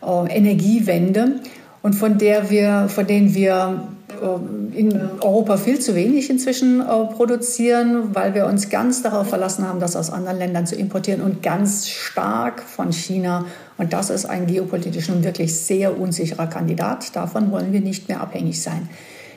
[0.02, 1.40] äh, Energiewende
[1.82, 6.82] und von der wir, von denen wir äh, in Europa viel zu wenig inzwischen
[7.14, 11.42] produzieren, weil wir uns ganz darauf verlassen haben, das aus anderen Ländern zu importieren und
[11.42, 13.46] ganz stark von China
[13.80, 17.16] und das ist ein geopolitisch nun wirklich sehr unsicherer Kandidat.
[17.16, 18.90] Davon wollen wir nicht mehr abhängig sein.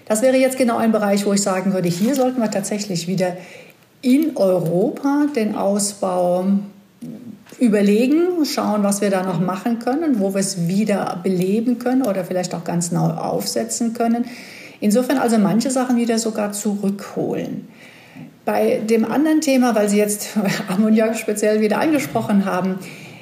[0.06, 3.38] Das wäre jetzt genau ein Bereich, wo ich sagen würde, hier sollten wir tatsächlich wieder
[4.02, 6.46] in Europa den Ausbau
[7.60, 12.24] überlegen, schauen, was wir da noch machen können, wo wir es wieder beleben können oder
[12.26, 14.26] vielleicht auch ganz neu aufsetzen können.
[14.80, 17.68] Insofern also manche Sachen wieder sogar zurückholen.
[18.46, 20.30] Bei dem anderen Thema, weil Sie jetzt
[20.68, 22.80] Ammoniak speziell wieder angesprochen haben,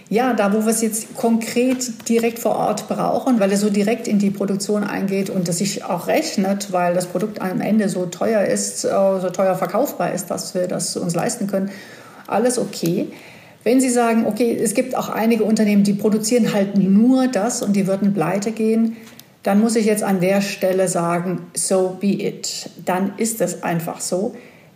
[0.10, 4.10] ja, da wo wir es jetzt konkret direkt vor Ort brauchen, weil es so direkt
[4.10, 8.08] in die Produktion eingeht und es sich auch rechnet, weil das Produkt am Ende so
[8.08, 11.70] teuer ist, äh, so teuer verkaufbar ist, dass wir das uns leisten können,
[12.28, 13.08] alles okay.
[13.64, 17.76] Wenn Sie sagen, okay, es gibt auch einige Unternehmen, die produzieren halt nur das und
[17.76, 18.98] die würden pleite gehen,
[19.44, 22.70] dann muss ich jetzt an der Stelle sagen, so be it.
[22.86, 24.36] Dann ist es einfach so.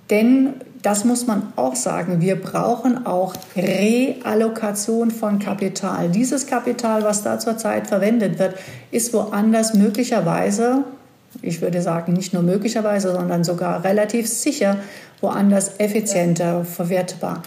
[0.10, 6.10] Denn das muss man auch sagen, wir brauchen auch Reallokation von Kapital.
[6.10, 8.56] Dieses Kapital, was da zurzeit verwendet wird,
[8.91, 10.84] ist woanders möglicherweise,
[11.41, 14.78] ich würde sagen nicht nur möglicherweise, sondern sogar relativ sicher
[15.21, 17.41] woanders effizienter verwertbar.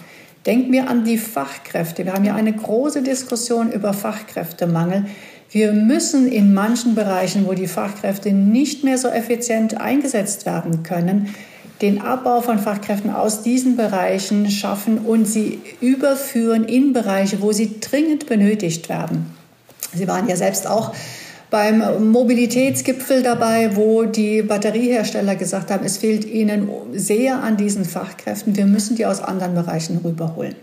[0.49, 2.05] Denkt mir an die Fachkräfte.
[2.05, 5.05] Wir haben ja eine große Diskussion über Fachkräftemangel.
[5.51, 11.35] Wir müssen in manchen Bereichen, wo die Fachkräfte nicht mehr so effizient eingesetzt werden können,
[11.83, 17.79] den Abbau von Fachkräften aus diesen Bereichen schaffen und sie überführen in Bereiche, wo sie
[17.79, 19.27] dringend benötigt werden.
[19.93, 20.95] Sie waren ja selbst auch
[21.49, 28.55] beim Mobilitätsgipfel dabei, wo die Batteriehersteller gesagt haben, es fehlt ihnen sehr an diesen Fachkräften.
[28.55, 30.55] Wir müssen die aus anderen Bereichen rüberholen.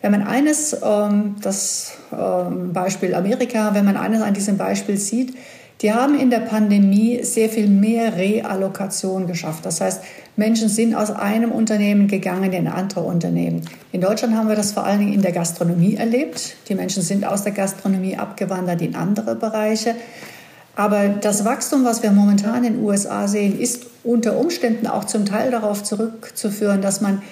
[0.00, 5.34] Wenn man eines, ähm, das ähm, Beispiel Amerika, wenn man eines an diesem Beispiel sieht,
[5.80, 9.64] die haben in der Pandemie sehr viel mehr Reallokation geschafft.
[9.64, 10.02] Das heißt,
[10.34, 13.62] Menschen sind aus einem Unternehmen gegangen in andere Unternehmen.
[13.92, 16.56] In Deutschland haben wir das vor allen Dingen in der Gastronomie erlebt.
[16.68, 19.94] Die Menschen sind aus der Gastronomie abgewandert in andere Bereiche.
[20.74, 25.26] Aber das Wachstum, was wir momentan in den USA sehen, ist unter Umständen auch zum
[25.26, 27.22] Teil darauf zurückzuführen, dass man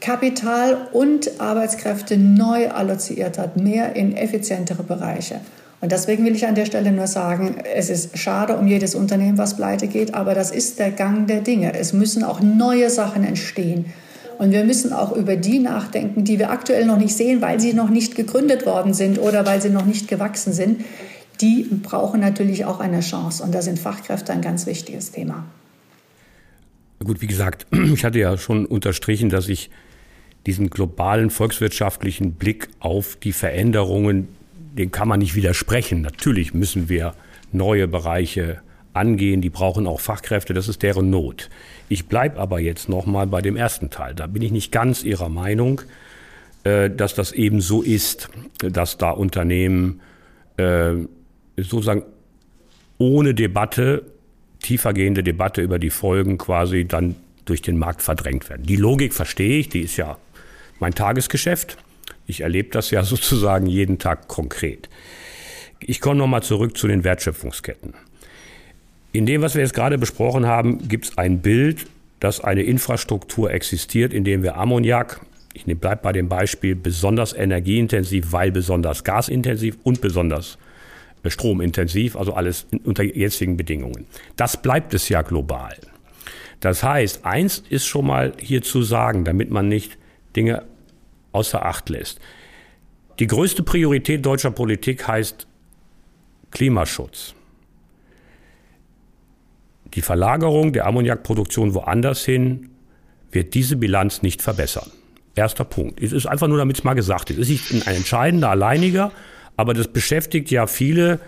[0.00, 5.40] Kapital und Arbeitskräfte neu alloziert hat, mehr in effizientere Bereiche.
[5.84, 9.36] Und deswegen will ich an der Stelle nur sagen, es ist schade um jedes Unternehmen,
[9.36, 11.78] was pleite geht, aber das ist der Gang der Dinge.
[11.78, 13.92] Es müssen auch neue Sachen entstehen.
[14.38, 17.74] Und wir müssen auch über die nachdenken, die wir aktuell noch nicht sehen, weil sie
[17.74, 20.86] noch nicht gegründet worden sind oder weil sie noch nicht gewachsen sind.
[21.42, 23.42] Die brauchen natürlich auch eine Chance.
[23.42, 25.44] Und da sind Fachkräfte ein ganz wichtiges Thema.
[27.04, 29.68] Gut, wie gesagt, ich hatte ja schon unterstrichen, dass ich
[30.46, 34.28] diesen globalen volkswirtschaftlichen Blick auf die Veränderungen
[34.76, 36.02] dem kann man nicht widersprechen.
[36.02, 37.14] Natürlich müssen wir
[37.52, 38.60] neue Bereiche
[38.92, 41.50] angehen, die brauchen auch Fachkräfte, das ist deren Not.
[41.88, 44.14] Ich bleibe aber jetzt nochmal bei dem ersten Teil.
[44.14, 45.82] Da bin ich nicht ganz Ihrer Meinung,
[46.62, 50.00] äh, dass das eben so ist, dass da Unternehmen
[50.56, 50.92] äh,
[51.56, 52.04] sozusagen
[52.98, 54.04] ohne Debatte,
[54.60, 58.64] tiefergehende Debatte über die Folgen quasi dann durch den Markt verdrängt werden.
[58.64, 60.16] Die Logik verstehe ich, die ist ja
[60.78, 61.76] mein Tagesgeschäft.
[62.26, 64.88] Ich erlebe das ja sozusagen jeden Tag konkret.
[65.80, 67.94] Ich komme nochmal zurück zu den Wertschöpfungsketten.
[69.12, 71.86] In dem, was wir jetzt gerade besprochen haben, gibt es ein Bild,
[72.20, 75.20] dass eine Infrastruktur existiert, in dem wir Ammoniak,
[75.52, 80.58] ich bleibe bei dem Beispiel, besonders energieintensiv, weil besonders gasintensiv und besonders
[81.22, 84.06] äh, stromintensiv, also alles unter jetzigen Bedingungen.
[84.36, 85.76] Das bleibt es ja global.
[86.60, 89.96] Das heißt, eins ist schon mal hier zu sagen, damit man nicht
[90.34, 90.64] Dinge
[91.34, 92.20] außer Acht lässt.
[93.18, 95.46] Die größte Priorität deutscher Politik heißt
[96.50, 97.34] Klimaschutz.
[99.94, 102.70] Die Verlagerung der Ammoniakproduktion woanders hin
[103.30, 104.90] wird diese Bilanz nicht verbessern.
[105.36, 106.00] Erster Punkt.
[106.00, 107.38] Es ist einfach nur, damit es mal gesagt ist.
[107.38, 109.12] Es ist nicht ein entscheidender, alleiniger,
[109.56, 111.20] aber das beschäftigt ja viele.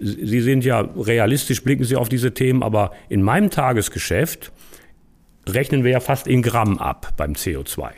[0.00, 4.52] Sie sind ja realistisch, blicken Sie auf diese Themen, aber in meinem Tagesgeschäft
[5.48, 7.90] rechnen wir ja fast in Gramm ab beim CO2.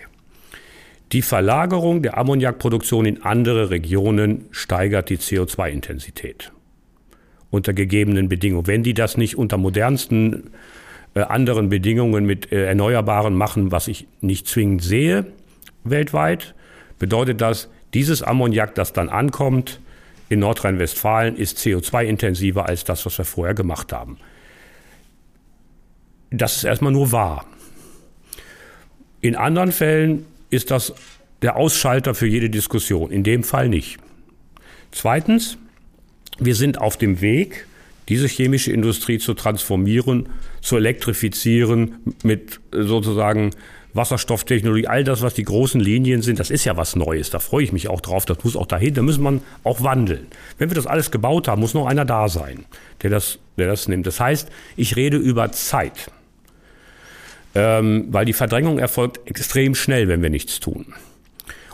[1.13, 6.53] Die Verlagerung der Ammoniakproduktion in andere Regionen steigert die CO2-Intensität
[7.51, 8.67] unter gegebenen Bedingungen.
[8.67, 10.51] Wenn die das nicht unter modernsten
[11.15, 15.27] äh, anderen Bedingungen mit äh, Erneuerbaren machen, was ich nicht zwingend sehe
[15.85, 16.55] weltweit,
[16.99, 19.81] bedeutet das, dieses Ammoniak, das dann ankommt,
[20.29, 24.19] in Nordrhein-Westfalen ist CO2-intensiver als das, was wir vorher gemacht haben.
[26.31, 27.47] Das ist erstmal nur wahr.
[29.21, 30.95] In anderen Fällen ist das
[31.43, 33.99] der Ausschalter für jede Diskussion, in dem Fall nicht.
[34.91, 35.59] Zweitens,
[36.39, 37.67] wir sind auf dem Weg,
[38.09, 40.29] diese chemische Industrie zu transformieren,
[40.61, 43.51] zu elektrifizieren, mit sozusagen
[43.97, 47.31] Wasserstofftechnologie, all das, was die großen Linien sind, das ist ja was Neues.
[47.31, 48.27] Da freue ich mich auch drauf.
[48.27, 48.95] Das muss auch dahin.
[48.95, 50.27] Da muss man auch wandeln.
[50.59, 52.67] Wenn wir das alles gebaut haben, muss noch einer da sein,
[53.03, 54.07] der das, der das nimmt.
[54.07, 56.11] Das heißt, ich rede über Zeit.
[57.59, 60.93] Ähm, weil die Verdrängung erfolgt extrem schnell, wenn wir nichts tun.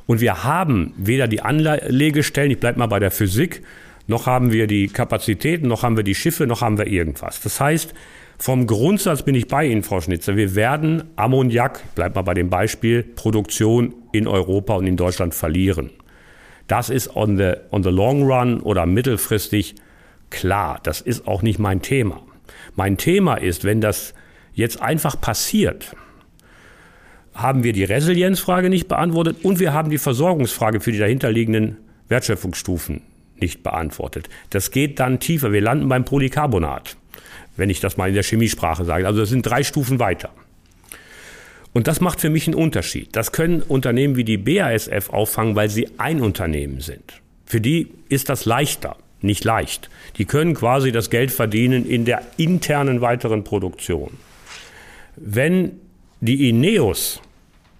[0.06, 3.62] Und wir haben weder die Anlegestellen, ich bleibe mal bei der Physik,
[4.06, 7.40] noch haben wir die Kapazitäten, noch haben wir die Schiffe, noch haben wir irgendwas.
[7.40, 7.94] Das heißt,
[8.38, 10.36] vom Grundsatz bin ich bei Ihnen, Frau Schnitzer.
[10.36, 15.90] Wir werden Ammoniak, bleibt mal bei dem Beispiel, Produktion in Europa und in Deutschland verlieren.
[16.68, 19.74] Das ist on the, on the long run oder mittelfristig
[20.30, 20.78] klar.
[20.84, 22.22] Das ist auch nicht mein Thema.
[22.76, 24.14] Mein Thema ist, wenn das
[24.54, 25.94] jetzt einfach passiert,
[27.34, 33.02] haben wir die Resilienzfrage nicht beantwortet und wir haben die Versorgungsfrage für die dahinterliegenden Wertschöpfungsstufen
[33.40, 34.28] nicht beantwortet.
[34.50, 35.52] Das geht dann tiefer.
[35.52, 36.96] Wir landen beim Polycarbonat,
[37.56, 39.06] wenn ich das mal in der Chemiesprache sage.
[39.06, 40.30] Also das sind drei Stufen weiter.
[41.72, 43.16] Und das macht für mich einen Unterschied.
[43.16, 47.22] Das können Unternehmen wie die BASF auffangen, weil sie ein Unternehmen sind.
[47.46, 49.88] Für die ist das leichter, nicht leicht.
[50.18, 54.18] Die können quasi das Geld verdienen in der internen weiteren Produktion.
[55.16, 55.72] Wenn
[56.20, 57.20] die Ineos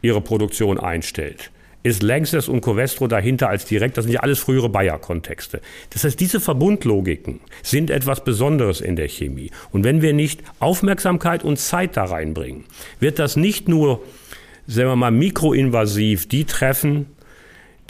[0.03, 1.51] ihre Produktion einstellt,
[1.83, 3.97] ist Lanxess und Covestro dahinter als direkt.
[3.97, 5.61] Das sind ja alles frühere Bayer-Kontexte.
[5.91, 9.51] Das heißt, diese Verbundlogiken sind etwas Besonderes in der Chemie.
[9.71, 12.65] Und wenn wir nicht Aufmerksamkeit und Zeit da reinbringen,
[13.01, 14.03] wird das nicht nur,
[14.67, 17.07] sagen wir mal, mikroinvasiv die treffen,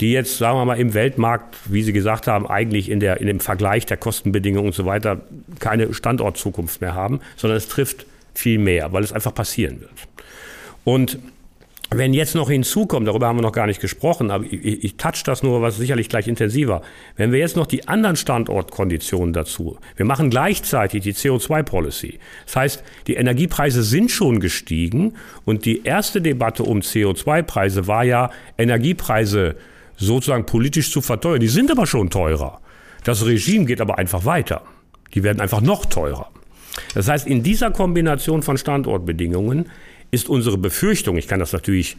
[0.01, 3.27] die jetzt, sagen wir mal, im Weltmarkt, wie Sie gesagt haben, eigentlich in, der, in
[3.27, 5.21] dem Vergleich der Kostenbedingungen und so weiter
[5.59, 9.91] keine Standortzukunft mehr haben, sondern es trifft viel mehr, weil es einfach passieren wird.
[10.83, 11.19] Und
[11.95, 15.23] wenn jetzt noch hinzukommt, darüber haben wir noch gar nicht gesprochen, aber ich, ich touch
[15.23, 16.81] das nur, was sicherlich gleich intensiver.
[17.17, 22.19] Wenn wir jetzt noch die anderen Standortkonditionen dazu, wir machen gleichzeitig die CO2-Policy.
[22.45, 25.13] Das heißt, die Energiepreise sind schon gestiegen
[25.45, 29.55] und die erste Debatte um CO2-Preise war ja, Energiepreise
[29.95, 31.39] sozusagen politisch zu verteuern.
[31.39, 32.59] Die sind aber schon teurer.
[33.03, 34.63] Das Regime geht aber einfach weiter.
[35.13, 36.32] Die werden einfach noch teurer.
[36.93, 39.69] Das heißt, in dieser Kombination von Standortbedingungen
[40.11, 41.97] ist unsere Befürchtung, ich kann das natürlich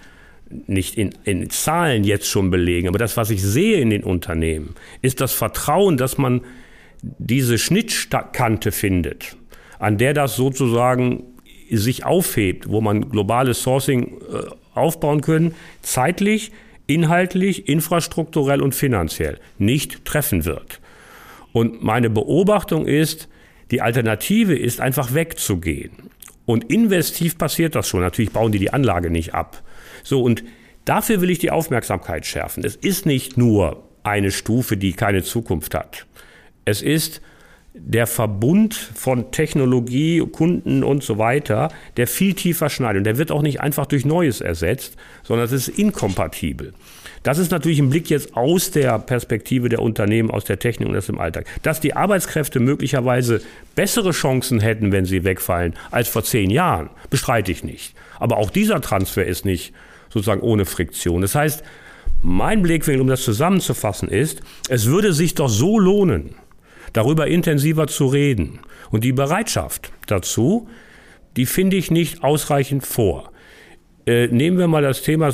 [0.66, 4.74] nicht in, in Zahlen jetzt schon belegen, aber das, was ich sehe in den Unternehmen,
[5.02, 6.42] ist das Vertrauen, dass man
[7.02, 9.36] diese Schnittkante findet,
[9.78, 11.24] an der das sozusagen
[11.70, 16.52] sich aufhebt, wo man globales Sourcing äh, aufbauen können, zeitlich,
[16.86, 20.80] inhaltlich, infrastrukturell und finanziell nicht treffen wird.
[21.52, 23.28] Und meine Beobachtung ist,
[23.70, 25.92] die Alternative ist einfach wegzugehen.
[26.46, 28.00] Und investiv passiert das schon.
[28.00, 29.62] Natürlich bauen die die Anlage nicht ab.
[30.02, 30.44] So, und
[30.84, 32.64] dafür will ich die Aufmerksamkeit schärfen.
[32.64, 36.06] Es ist nicht nur eine Stufe, die keine Zukunft hat.
[36.66, 37.22] Es ist
[37.72, 42.98] der Verbund von Technologie, Kunden und so weiter, der viel tiefer schneidet.
[42.98, 46.72] Und der wird auch nicht einfach durch Neues ersetzt, sondern es ist inkompatibel.
[47.24, 50.96] Das ist natürlich ein Blick jetzt aus der Perspektive der Unternehmen, aus der Technik und
[50.96, 51.46] aus dem Alltag.
[51.62, 53.40] Dass die Arbeitskräfte möglicherweise
[53.74, 57.94] bessere Chancen hätten, wenn sie wegfallen, als vor zehn Jahren, bestreite ich nicht.
[58.20, 59.72] Aber auch dieser Transfer ist nicht
[60.10, 61.22] sozusagen ohne Friktion.
[61.22, 61.64] Das heißt,
[62.20, 66.34] mein Blickwinkel, um das zusammenzufassen, ist, es würde sich doch so lohnen,
[66.92, 68.60] darüber intensiver zu reden.
[68.90, 70.68] Und die Bereitschaft dazu,
[71.38, 73.32] die finde ich nicht ausreichend vor.
[74.06, 75.32] Äh, nehmen wir mal das Thema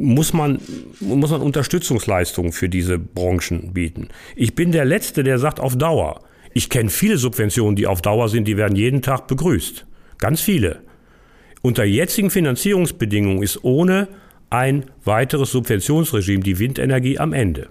[0.00, 0.60] muss man,
[1.00, 4.08] muss man Unterstützungsleistungen für diese Branchen bieten.
[4.34, 6.22] Ich bin der Letzte, der sagt auf Dauer.
[6.54, 9.86] Ich kenne viele Subventionen, die auf Dauer sind, die werden jeden Tag begrüßt.
[10.18, 10.80] Ganz viele.
[11.62, 14.08] Unter jetzigen Finanzierungsbedingungen ist ohne
[14.48, 17.68] ein weiteres Subventionsregime die Windenergie am Ende.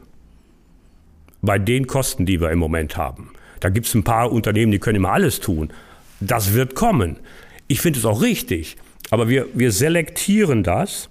[1.42, 3.32] Bei den Kosten, die wir im Moment haben.
[3.60, 5.74] Da gibt es ein paar Unternehmen, die können immer alles tun.
[6.20, 7.18] Das wird kommen.
[7.68, 8.78] Ich finde es auch richtig.
[9.10, 11.10] Aber wir, wir selektieren das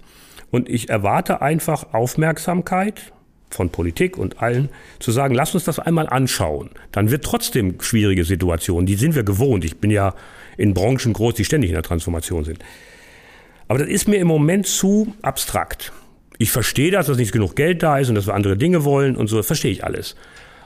[0.51, 3.11] und ich erwarte einfach Aufmerksamkeit
[3.49, 6.69] von Politik und allen, zu sagen, lass uns das einmal anschauen.
[6.91, 9.65] Dann wird trotzdem schwierige Situationen, die sind wir gewohnt.
[9.65, 10.13] Ich bin ja
[10.57, 12.59] in Branchen groß, die ständig in der Transformation sind.
[13.67, 15.91] Aber das ist mir im Moment zu abstrakt.
[16.37, 19.15] Ich verstehe das, dass nicht genug Geld da ist und dass wir andere Dinge wollen
[19.15, 20.15] und so, das verstehe ich alles.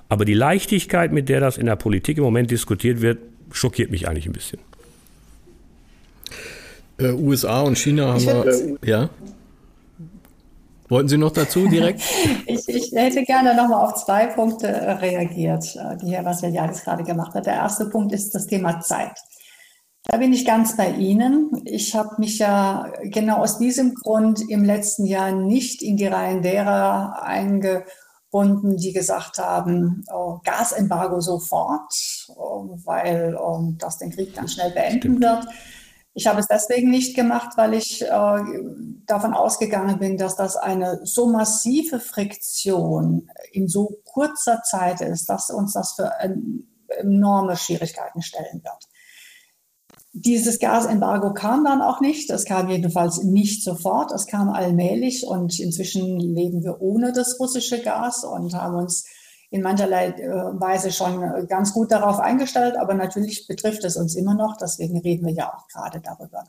[0.10, 3.20] Aber die Leichtigkeit, mit der das in der Politik im Moment diskutiert wird,
[3.52, 4.60] schockiert mich eigentlich ein bisschen.
[7.00, 8.78] Äh, USA und China haben wir.
[8.88, 9.10] Ja.
[10.90, 12.02] Wollten Sie noch dazu direkt?
[12.46, 17.04] ich, ich, hätte gerne nochmal auf zwei Punkte äh, reagiert, äh, die Herr Vassiliadis gerade
[17.04, 17.46] gemacht hat.
[17.46, 19.18] Der erste Punkt ist das Thema Zeit.
[20.06, 21.62] Da bin ich ganz bei Ihnen.
[21.64, 26.42] Ich habe mich ja genau aus diesem Grund im letzten Jahr nicht in die Reihen
[26.42, 31.94] derer eingebunden, die gesagt haben, oh, Gasembargo sofort,
[32.36, 35.22] oh, weil oh, das den Krieg dann schnell beenden Stimmt.
[35.22, 35.48] wird.
[36.16, 38.44] Ich habe es deswegen nicht gemacht, weil ich äh,
[39.06, 45.50] davon ausgegangen bin, dass das eine so massive Friktion in so kurzer Zeit ist, dass
[45.50, 46.12] uns das für
[47.00, 48.88] enorme Schwierigkeiten stellen wird.
[50.16, 52.30] Dieses Gasembargo kam dann auch nicht.
[52.30, 54.12] Es kam jedenfalls nicht sofort.
[54.12, 59.06] Es kam allmählich und inzwischen leben wir ohne das russische Gas und haben uns
[59.54, 62.76] in mancherlei äh, Weise schon ganz gut darauf eingestellt.
[62.76, 64.58] Aber natürlich betrifft es uns immer noch.
[64.58, 66.46] Deswegen reden wir ja auch gerade darüber.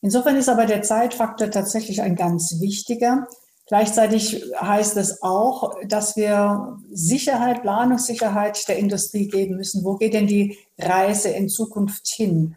[0.00, 3.26] Insofern ist aber der Zeitfaktor tatsächlich ein ganz wichtiger.
[3.66, 9.84] Gleichzeitig heißt es auch, dass wir Sicherheit, Planungssicherheit der Industrie geben müssen.
[9.84, 12.56] Wo geht denn die Reise in Zukunft hin?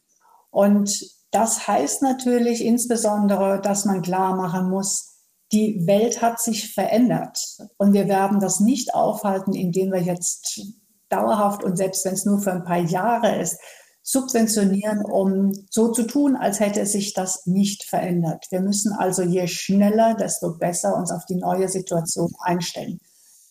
[0.51, 5.10] Und das heißt natürlich insbesondere, dass man klar machen muss,
[5.51, 7.37] die Welt hat sich verändert
[7.77, 10.61] und wir werden das nicht aufhalten, indem wir jetzt
[11.09, 13.59] dauerhaft und selbst wenn es nur für ein paar Jahre ist,
[14.03, 18.47] subventionieren, um so zu tun, als hätte sich das nicht verändert.
[18.49, 22.99] Wir müssen also je schneller, desto besser uns auf die neue Situation einstellen.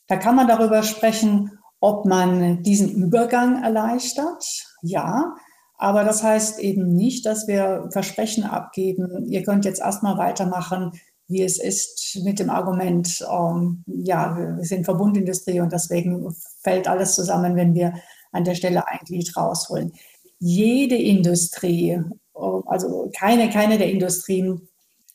[0.08, 4.44] Da kann man darüber sprechen, ob man diesen Übergang erleichtert.
[4.82, 5.34] Ja,
[5.78, 10.92] aber das heißt eben nicht, dass wir Versprechen abgeben, ihr könnt jetzt erstmal weitermachen,
[11.30, 17.14] wie es ist mit dem Argument, ähm, ja, wir sind Verbundindustrie und deswegen fällt alles
[17.14, 17.94] zusammen, wenn wir
[18.32, 19.92] an der Stelle ein Glied rausholen.
[20.40, 24.68] Jede Industrie, äh, also keine, keine der Industrien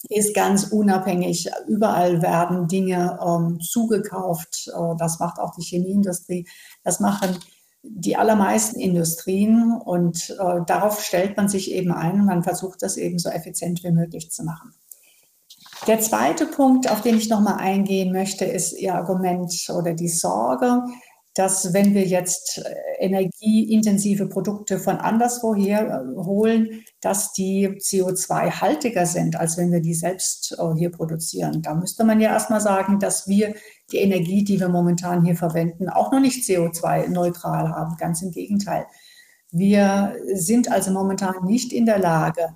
[0.10, 1.50] ist ganz unabhängig.
[1.68, 4.72] Überall werden Dinge ähm, zugekauft.
[4.74, 6.48] Äh, das macht auch die Chemieindustrie.
[6.86, 7.40] Das machen
[7.84, 12.24] die allermeisten Industrien und äh, darauf stellt man sich eben ein.
[12.24, 14.74] Man versucht das eben so effizient wie möglich zu machen.
[15.88, 20.82] Der zweite Punkt, auf den ich nochmal eingehen möchte, ist Ihr Argument oder die Sorge,
[21.36, 29.36] dass wenn wir jetzt äh, energieintensive Produkte von anderswoher äh, holen, dass die CO2-haltiger sind,
[29.36, 31.62] als wenn wir die selbst äh, hier produzieren.
[31.62, 33.54] Da müsste man ja erstmal sagen, dass wir
[33.92, 37.98] die Energie, die wir momentan hier verwenden, auch noch nicht CO2-neutral haben.
[37.98, 38.86] Ganz im Gegenteil.
[39.52, 42.56] Wir sind also momentan nicht in der Lage,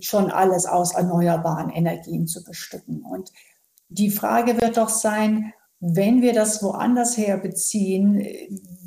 [0.00, 3.02] schon alles aus erneuerbaren Energien zu bestücken.
[3.02, 3.30] Und
[3.88, 8.26] die Frage wird doch sein, wenn wir das woanders her beziehen,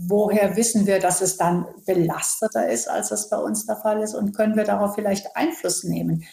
[0.07, 4.15] woher wissen wir, dass es dann belasteter ist, als das bei uns der Fall ist?
[4.15, 6.23] Und können wir darauf vielleicht Einfluss nehmen?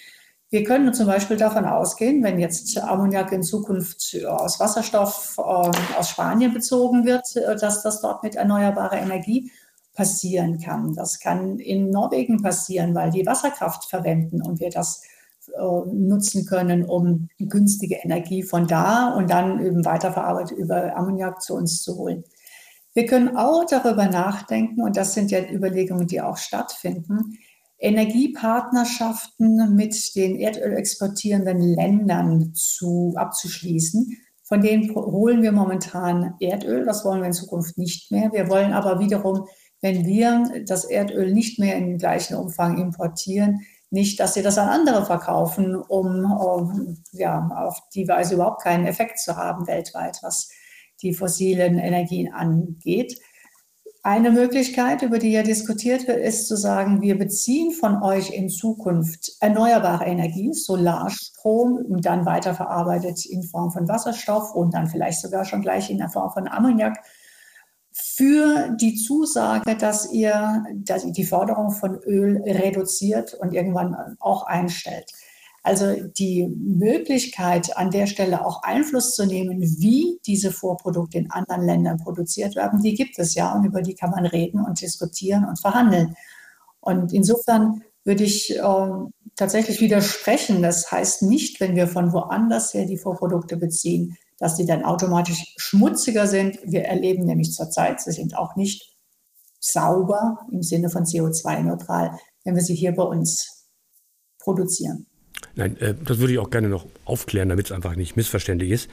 [0.49, 6.09] Wir können zum Beispiel davon ausgehen, wenn jetzt Ammoniak in Zukunft aus Wasserstoff äh, aus
[6.11, 9.51] Spanien bezogen wird, äh, dass das dort mit erneuerbarer Energie
[9.95, 10.93] passieren kann.
[10.93, 15.03] Das kann in Norwegen passieren, weil die Wasserkraft verwenden und wir das
[15.49, 21.55] äh, nutzen können, um günstige Energie von da und dann eben weiterverarbeitet über Ammoniak zu
[21.55, 22.25] uns zu holen.
[22.95, 27.39] Wir können auch darüber nachdenken, und das sind ja Überlegungen, die auch stattfinden,
[27.79, 34.17] Energiepartnerschaften mit den Erdöl exportierenden Ländern zu, abzuschließen.
[34.45, 38.33] Von denen holen wir momentan Erdöl, das wollen wir in Zukunft nicht mehr.
[38.33, 39.47] Wir wollen aber wiederum,
[39.85, 44.71] wenn wir das Erdöl nicht mehr in gleichen Umfang importieren, nicht, dass sie das an
[44.71, 50.49] andere verkaufen, um, um ja, auf die Weise überhaupt keinen Effekt zu haben weltweit, was
[51.03, 53.21] die fossilen Energien angeht.
[54.03, 58.49] Eine Möglichkeit, über die ja diskutiert wird, ist zu sagen, wir beziehen von euch in
[58.49, 65.45] Zukunft erneuerbare Energie, Solarstrom und dann weiterverarbeitet in Form von Wasserstoff und dann vielleicht sogar
[65.45, 66.97] schon gleich in der Form von Ammoniak
[67.97, 75.13] für die Zusage, dass ihr dass die Forderung von Öl reduziert und irgendwann auch einstellt.
[75.63, 81.65] Also die Möglichkeit, an der Stelle auch Einfluss zu nehmen, wie diese Vorprodukte in anderen
[81.65, 85.47] Ländern produziert werden, die gibt es ja und über die kann man reden und diskutieren
[85.47, 86.17] und verhandeln.
[86.81, 88.89] Und insofern würde ich äh,
[89.37, 90.63] tatsächlich widersprechen.
[90.63, 95.55] Das heißt nicht, wenn wir von woanders her die Vorprodukte beziehen, dass die dann automatisch
[95.57, 96.59] schmutziger sind.
[96.65, 98.95] Wir erleben nämlich zurzeit, sie sind auch nicht
[99.61, 103.69] sauber im Sinne von CO2-neutral, wenn wir sie hier bei uns
[104.39, 105.07] produzieren.
[105.55, 108.91] Nein, äh, das würde ich auch gerne noch aufklären, damit es einfach nicht missverständlich ist.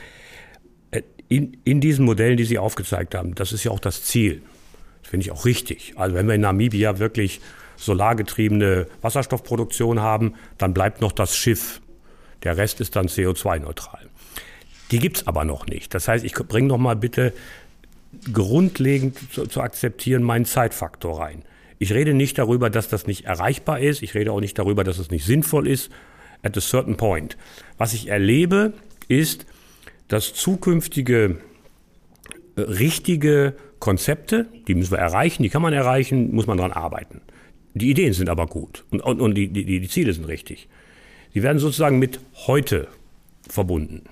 [0.92, 4.42] Äh, in, in diesen Modellen, die Sie aufgezeigt haben, das ist ja auch das Ziel.
[5.02, 5.94] Das finde ich auch richtig.
[5.98, 7.42] Also wenn wir in Namibia wirklich
[7.82, 11.82] solargetriebene Wasserstoffproduktion haben, dann bleibt noch das Schiff.
[12.44, 14.08] Der Rest ist dann CO2-neutral.
[14.92, 15.94] Die gibt's aber noch nicht.
[15.94, 17.34] Das heißt, ich bringe noch mal bitte
[18.32, 21.44] grundlegend zu, zu akzeptieren meinen Zeitfaktor rein.
[21.80, 24.04] Ich rede nicht darüber, dass das nicht erreichbar ist.
[24.04, 25.90] Ich rede auch nicht darüber, dass es nicht sinnvoll ist.
[26.44, 27.38] At a certain point.
[27.78, 28.74] Was ich erlebe,
[29.08, 29.46] ist,
[30.08, 31.38] dass zukünftige
[32.56, 37.22] äh, richtige Konzepte, die müssen wir erreichen, die kann man erreichen, muss man dran arbeiten.
[37.74, 40.68] Die Ideen sind aber gut und, und, und die, die, die Ziele sind richtig.
[41.34, 42.88] Sie werden sozusagen mit heute
[43.48, 44.04] verbunden.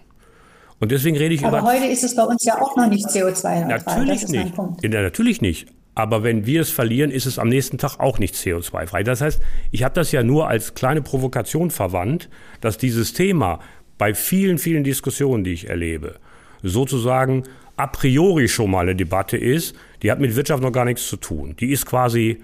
[0.79, 1.69] Und deswegen rede ich aber über.
[1.69, 4.05] Aber heute ist es bei uns ja auch noch nicht CO2-neutral.
[4.05, 4.53] Natürlich nicht.
[4.81, 5.67] Ja, natürlich nicht.
[5.95, 9.03] Aber wenn wir es verlieren, ist es am nächsten Tag auch nicht CO2-frei.
[9.03, 9.41] Das heißt,
[9.71, 12.29] ich habe das ja nur als kleine Provokation verwandt,
[12.61, 13.59] dass dieses Thema
[13.97, 16.15] bei vielen, vielen Diskussionen, die ich erlebe,
[16.63, 17.43] sozusagen
[17.75, 21.17] a priori schon mal eine Debatte ist, die hat mit Wirtschaft noch gar nichts zu
[21.17, 21.55] tun.
[21.59, 22.41] Die ist quasi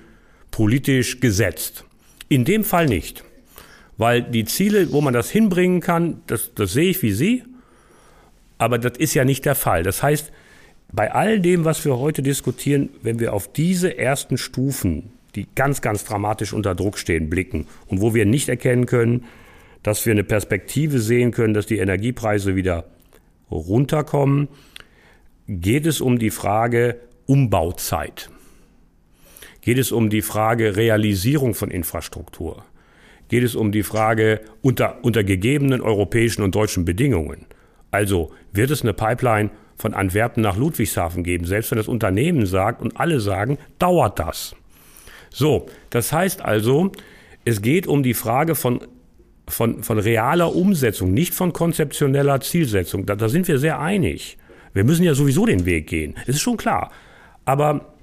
[0.55, 1.83] politisch gesetzt.
[2.29, 3.25] In dem Fall nicht.
[3.97, 7.43] Weil die Ziele, wo man das hinbringen kann, das, das sehe ich wie Sie.
[8.57, 9.83] Aber das ist ja nicht der Fall.
[9.83, 10.31] Das heißt,
[10.93, 15.81] bei all dem, was wir heute diskutieren, wenn wir auf diese ersten Stufen, die ganz,
[15.81, 19.25] ganz dramatisch unter Druck stehen, blicken und wo wir nicht erkennen können,
[19.83, 22.85] dass wir eine Perspektive sehen können, dass die Energiepreise wieder
[23.51, 24.47] runterkommen,
[25.49, 28.29] geht es um die Frage Umbauzeit.
[29.65, 32.63] Geht es um die Frage Realisierung von Infrastruktur.
[33.29, 37.47] Geht es um die Frage unter, unter gegebenen europäischen und deutschen Bedingungen.
[37.89, 41.45] Also wird es eine Pipeline von Antwerpen nach Ludwigshafen geben.
[41.45, 44.55] Selbst wenn das Unternehmen sagt und alle sagen, dauert das.
[45.31, 46.91] So, das heißt also,
[47.43, 48.81] es geht um die Frage von,
[49.47, 53.07] von, von realer Umsetzung, nicht von konzeptioneller Zielsetzung.
[53.07, 54.37] Da, da sind wir sehr einig.
[54.73, 56.13] Wir müssen ja sowieso den Weg gehen.
[56.27, 56.91] Das ist schon klar.
[57.45, 57.94] Aber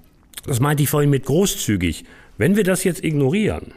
[0.45, 2.05] das meinte ich vorhin mit großzügig.
[2.39, 3.73] Wenn wir das jetzt ignorieren,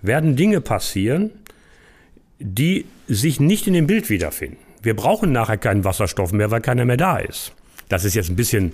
[0.00, 1.30] werden Dinge passieren,
[2.38, 4.58] die sich nicht in dem Bild wiederfinden.
[4.82, 7.52] Wir brauchen nachher keinen Wasserstoff mehr, weil keiner mehr da ist.
[7.88, 8.72] Das ist jetzt ein bisschen,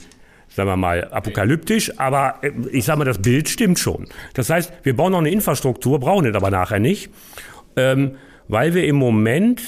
[0.49, 4.09] sagen wir mal, apokalyptisch, aber äh, ich sage mal, das Bild stimmt schon.
[4.33, 7.11] Das heißt, wir bauen noch eine Infrastruktur, brauchen es aber nachher nicht,
[7.77, 8.13] ähm,
[8.49, 9.61] weil wir im Moment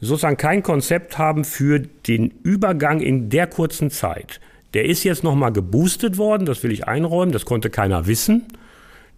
[0.00, 4.40] sozusagen kein Konzept haben für den Übergang in der kurzen Zeit.
[4.74, 8.46] Der ist jetzt nochmal geboostet worden, das will ich einräumen, das konnte keiner wissen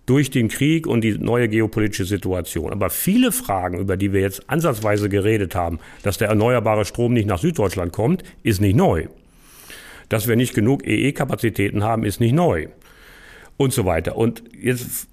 [0.07, 2.73] durch den Krieg und die neue geopolitische Situation.
[2.73, 7.27] Aber viele Fragen, über die wir jetzt ansatzweise geredet haben, dass der erneuerbare Strom nicht
[7.27, 9.07] nach Süddeutschland kommt, ist nicht neu.
[10.09, 12.69] Dass wir nicht genug EE-Kapazitäten haben, ist nicht neu.
[13.57, 14.17] Und so weiter.
[14.17, 15.10] Und jetzt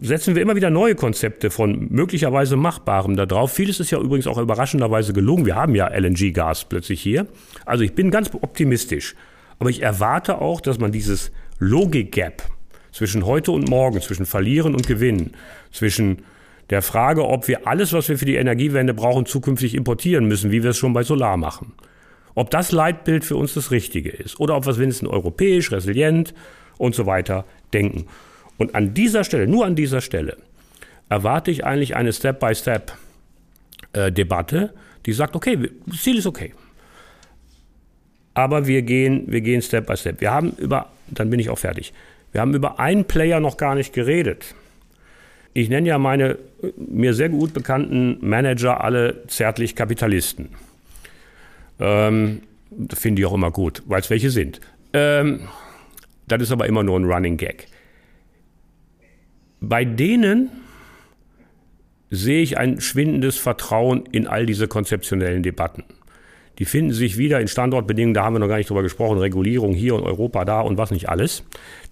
[0.00, 3.52] setzen wir immer wieder neue Konzepte von möglicherweise Machbarem da drauf.
[3.52, 5.46] Vieles ist ja übrigens auch überraschenderweise gelungen.
[5.46, 7.26] Wir haben ja LNG-Gas plötzlich hier.
[7.64, 9.14] Also ich bin ganz optimistisch.
[9.58, 12.42] Aber ich erwarte auch, dass man dieses Logik-Gap,
[12.92, 15.32] zwischen heute und morgen, zwischen Verlieren und Gewinnen,
[15.70, 16.22] zwischen
[16.70, 20.62] der Frage, ob wir alles, was wir für die Energiewende brauchen, zukünftig importieren müssen, wie
[20.62, 21.74] wir es schon bei Solar machen.
[22.34, 26.34] Ob das Leitbild für uns das Richtige ist oder ob wir es wenigstens europäisch, resilient
[26.78, 28.06] und so weiter denken.
[28.58, 30.38] Und an dieser Stelle, nur an dieser Stelle,
[31.08, 34.68] erwarte ich eigentlich eine Step-by-Step-Debatte, äh,
[35.06, 36.52] die sagt, okay, das Ziel ist okay.
[38.34, 40.20] Aber wir gehen, wir gehen Step by Step.
[40.20, 41.94] Wir haben über, dann bin ich auch fertig.
[42.32, 44.54] Wir haben über einen Player noch gar nicht geredet.
[45.54, 46.36] Ich nenne ja meine
[46.76, 50.50] mir sehr gut bekannten Manager alle zärtlich Kapitalisten.
[51.80, 52.42] Ähm,
[52.92, 54.60] Finde ich auch immer gut, weil es welche sind.
[54.92, 55.48] Ähm,
[56.28, 57.68] das ist aber immer nur ein Running Gag.
[59.60, 60.50] Bei denen
[62.10, 65.84] sehe ich ein schwindendes Vertrauen in all diese konzeptionellen Debatten.
[66.58, 69.74] Die finden sich wieder in Standortbedingungen, da haben wir noch gar nicht drüber gesprochen, Regulierung
[69.74, 71.44] hier und Europa da und was nicht alles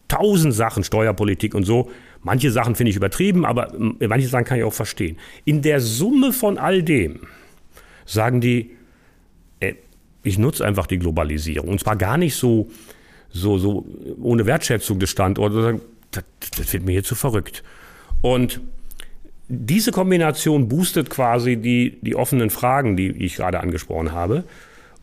[0.09, 1.91] tausend Sachen, Steuerpolitik und so.
[2.23, 5.19] Manche Sachen finde ich übertrieben, aber manche Sachen kann ich auch verstehen.
[5.45, 7.21] In der Summe von all dem
[8.07, 8.71] sagen die,
[9.61, 9.75] äh,
[10.23, 11.69] ich nutze einfach die Globalisierung.
[11.69, 12.71] Und zwar gar nicht so,
[13.29, 13.87] so, so
[14.21, 15.81] ohne Wertschätzung des Standorts.
[16.17, 16.25] Das,
[16.57, 17.63] das wird mir hier zu verrückt.
[18.23, 18.61] Und
[19.49, 24.45] diese Kombination boostet quasi die, die offenen Fragen, die ich gerade angesprochen habe.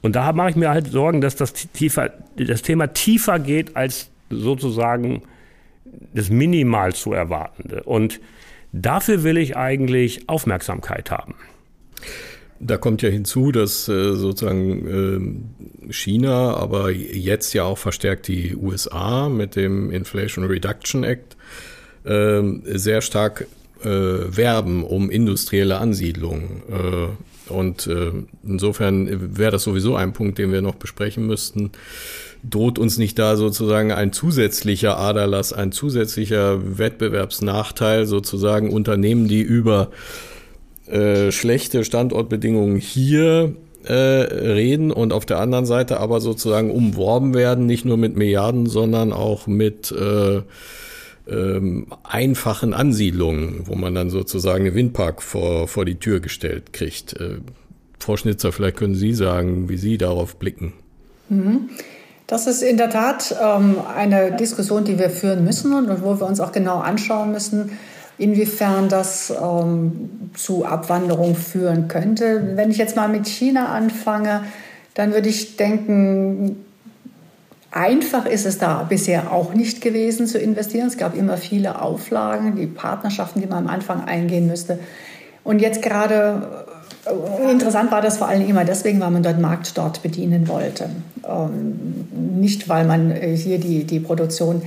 [0.01, 4.09] Und da mache ich mir halt Sorgen, dass das, tiefer, das Thema tiefer geht als
[4.29, 5.21] sozusagen
[6.13, 7.83] das Minimal zu erwartende.
[7.83, 8.19] Und
[8.71, 11.35] dafür will ich eigentlich Aufmerksamkeit haben.
[12.63, 15.47] Da kommt ja hinzu, dass äh, sozusagen
[15.87, 21.35] äh, China, aber jetzt ja auch verstärkt die USA mit dem Inflation Reduction Act
[22.03, 23.47] äh, sehr stark
[23.83, 26.61] äh, werben um industrielle Ansiedlung.
[26.69, 28.11] Äh, und äh,
[28.43, 31.71] insofern wäre das sowieso ein Punkt, den wir noch besprechen müssten
[32.43, 39.91] droht uns nicht da sozusagen ein zusätzlicher Aderlass, ein zusätzlicher Wettbewerbsnachteil, sozusagen Unternehmen, die über
[40.87, 47.65] äh, schlechte Standortbedingungen hier äh, reden und auf der anderen Seite aber sozusagen umworben werden,
[47.65, 50.41] nicht nur mit Milliarden, sondern auch mit äh,
[51.27, 57.13] ähm, einfachen Ansiedlungen, wo man dann sozusagen einen Windpark vor, vor die Tür gestellt kriegt.
[57.19, 57.37] Äh,
[57.99, 60.73] Frau Schnitzer, vielleicht können Sie sagen, wie Sie darauf blicken.
[61.29, 61.69] Mhm.
[62.27, 66.25] Das ist in der Tat ähm, eine Diskussion, die wir führen müssen und wo wir
[66.25, 67.71] uns auch genau anschauen müssen,
[68.17, 72.55] inwiefern das ähm, zu Abwanderung führen könnte.
[72.55, 74.43] Wenn ich jetzt mal mit China anfange,
[74.93, 76.57] dann würde ich denken,
[77.71, 80.87] einfach ist es da bisher auch nicht gewesen zu investieren.
[80.87, 84.79] Es gab immer viele Auflagen, die Partnerschaften, die man am Anfang eingehen müsste.
[85.43, 86.65] Und jetzt gerade
[87.05, 90.89] äh, interessant war das vor allem immer deswegen, weil man dort Markt dort bedienen wollte.
[91.27, 92.07] Ähm,
[92.39, 94.61] nicht, weil man äh, hier die, die Produktion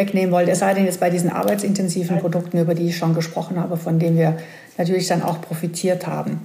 [0.00, 0.50] wegnehmen wollte.
[0.50, 3.98] Es sei denn jetzt bei diesen arbeitsintensiven Produkten, über die ich schon gesprochen habe, von
[3.98, 4.38] denen wir
[4.78, 6.40] natürlich dann auch profitiert haben.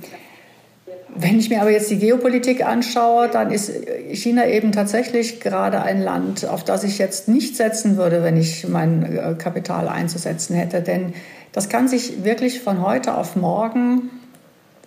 [1.18, 3.72] Wenn ich mir aber jetzt die Geopolitik anschaue, dann ist
[4.12, 8.68] China eben tatsächlich gerade ein Land, auf das ich jetzt nicht setzen würde, wenn ich
[8.68, 10.82] mein äh, Kapital einzusetzen hätte.
[10.82, 11.14] Denn
[11.53, 14.10] das kann sich wirklich von heute auf morgen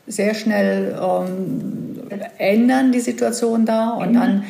[0.07, 2.03] sehr schnell ähm,
[2.37, 3.91] ändern, die Situation da.
[3.91, 4.45] Und dann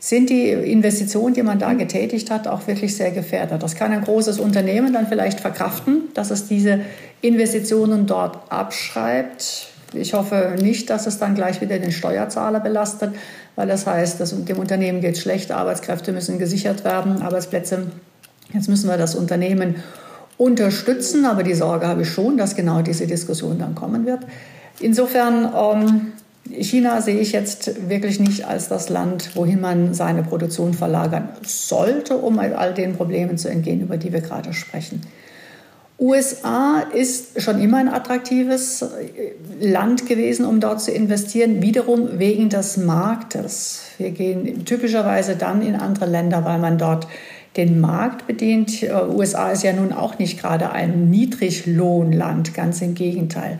[0.00, 3.62] sind die Investitionen, die man da getätigt hat, auch wirklich sehr gefährdet.
[3.62, 6.80] Das kann ein großes Unternehmen dann vielleicht verkraften, dass es diese
[7.20, 9.68] Investitionen dort abschreibt.
[9.94, 13.14] Ich hoffe nicht, dass es dann gleich wieder den Steuerzahler belastet,
[13.56, 17.86] weil das heißt, dass dem Unternehmen geht schlecht, Arbeitskräfte müssen gesichert werden, Arbeitsplätze.
[18.52, 19.76] Jetzt müssen wir das Unternehmen
[20.36, 24.20] unterstützen, aber die Sorge habe ich schon, dass genau diese Diskussion dann kommen wird.
[24.78, 26.12] Insofern ähm,
[26.60, 32.16] China sehe ich jetzt wirklich nicht als das Land, wohin man seine Produktion verlagern sollte,
[32.16, 35.00] um all den Problemen zu entgehen, über die wir gerade sprechen.
[36.00, 38.84] USA ist schon immer ein attraktives
[39.58, 43.80] Land gewesen, um dort zu investieren, wiederum wegen des Marktes.
[43.98, 47.08] Wir gehen typischerweise dann in andere Länder, weil man dort
[47.56, 48.84] den Markt bedient.
[49.10, 53.58] USA ist ja nun auch nicht gerade ein Niedriglohnland, ganz im Gegenteil.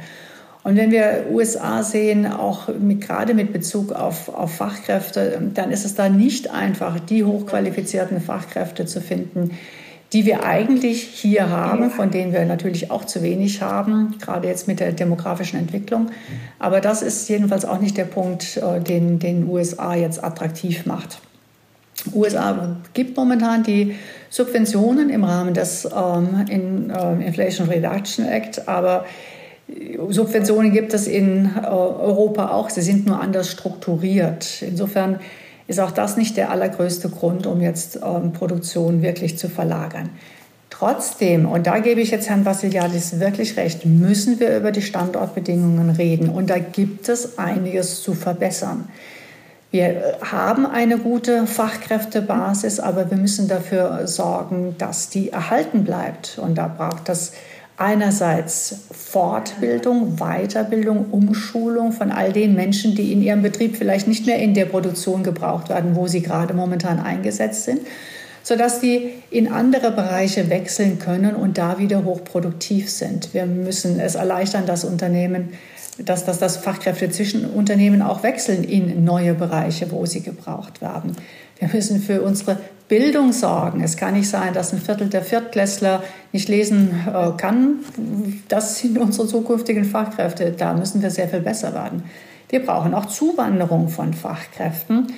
[0.68, 5.86] Und wenn wir USA sehen, auch mit, gerade mit Bezug auf, auf Fachkräfte, dann ist
[5.86, 9.52] es da nicht einfach, die hochqualifizierten Fachkräfte zu finden,
[10.12, 14.68] die wir eigentlich hier haben, von denen wir natürlich auch zu wenig haben, gerade jetzt
[14.68, 16.10] mit der demografischen Entwicklung.
[16.58, 21.18] Aber das ist jedenfalls auch nicht der Punkt, äh, den den USA jetzt attraktiv macht.
[22.12, 23.94] USA gibt momentan die
[24.28, 29.06] Subventionen im Rahmen des ähm, in, äh, Inflation Reduction Act, aber
[30.08, 34.62] Subventionen gibt es in äh, Europa auch, sie sind nur anders strukturiert.
[34.62, 35.20] Insofern
[35.66, 40.10] ist auch das nicht der allergrößte Grund, um jetzt ähm, Produktion wirklich zu verlagern.
[40.70, 45.90] Trotzdem, und da gebe ich jetzt Herrn Vassiliadis wirklich recht, müssen wir über die Standortbedingungen
[45.90, 46.28] reden.
[46.28, 48.88] Und da gibt es einiges zu verbessern.
[49.70, 56.38] Wir haben eine gute Fachkräftebasis, aber wir müssen dafür sorgen, dass die erhalten bleibt.
[56.38, 57.32] Und da braucht das
[57.78, 64.40] einerseits Fortbildung, Weiterbildung, Umschulung von all den Menschen, die in ihrem Betrieb vielleicht nicht mehr
[64.40, 67.80] in der Produktion gebraucht werden, wo sie gerade momentan eingesetzt sind,
[68.42, 73.32] sodass die in andere Bereiche wechseln können und da wieder hochproduktiv sind.
[73.32, 75.50] Wir müssen es erleichtern, dass Unternehmen,
[75.98, 81.16] dass, dass das Fachkräfte zwischen Unternehmen auch wechseln in neue Bereiche, wo sie gebraucht werden.
[81.60, 82.58] Wir müssen für unsere
[82.88, 83.82] Bildung sorgen.
[83.82, 87.80] Es kann nicht sein, dass ein Viertel der Viertklässler nicht lesen äh, kann.
[88.48, 90.52] Das sind unsere zukünftigen Fachkräfte.
[90.52, 92.04] Da müssen wir sehr viel besser werden.
[92.48, 95.08] Wir brauchen auch Zuwanderung von Fachkräften,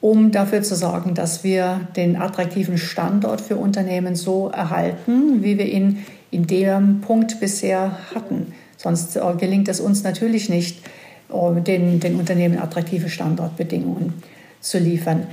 [0.00, 5.66] um dafür zu sorgen, dass wir den attraktiven Standort für Unternehmen so erhalten, wie wir
[5.66, 8.52] ihn in dem Punkt bisher hatten.
[8.76, 10.86] Sonst äh, gelingt es uns natürlich nicht,
[11.30, 14.22] äh, den, den Unternehmen attraktive Standortbedingungen
[14.60, 15.26] zu liefern.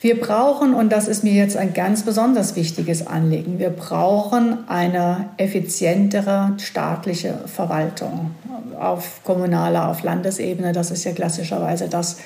[0.00, 5.30] Wir brauchen, und das ist mir jetzt ein ganz besonders wichtiges Anliegen, wir brauchen eine
[5.38, 8.32] effizientere staatliche Verwaltung
[8.78, 10.72] auf kommunaler, auf Landesebene.
[10.72, 12.18] Das ist ja klassischerweise das,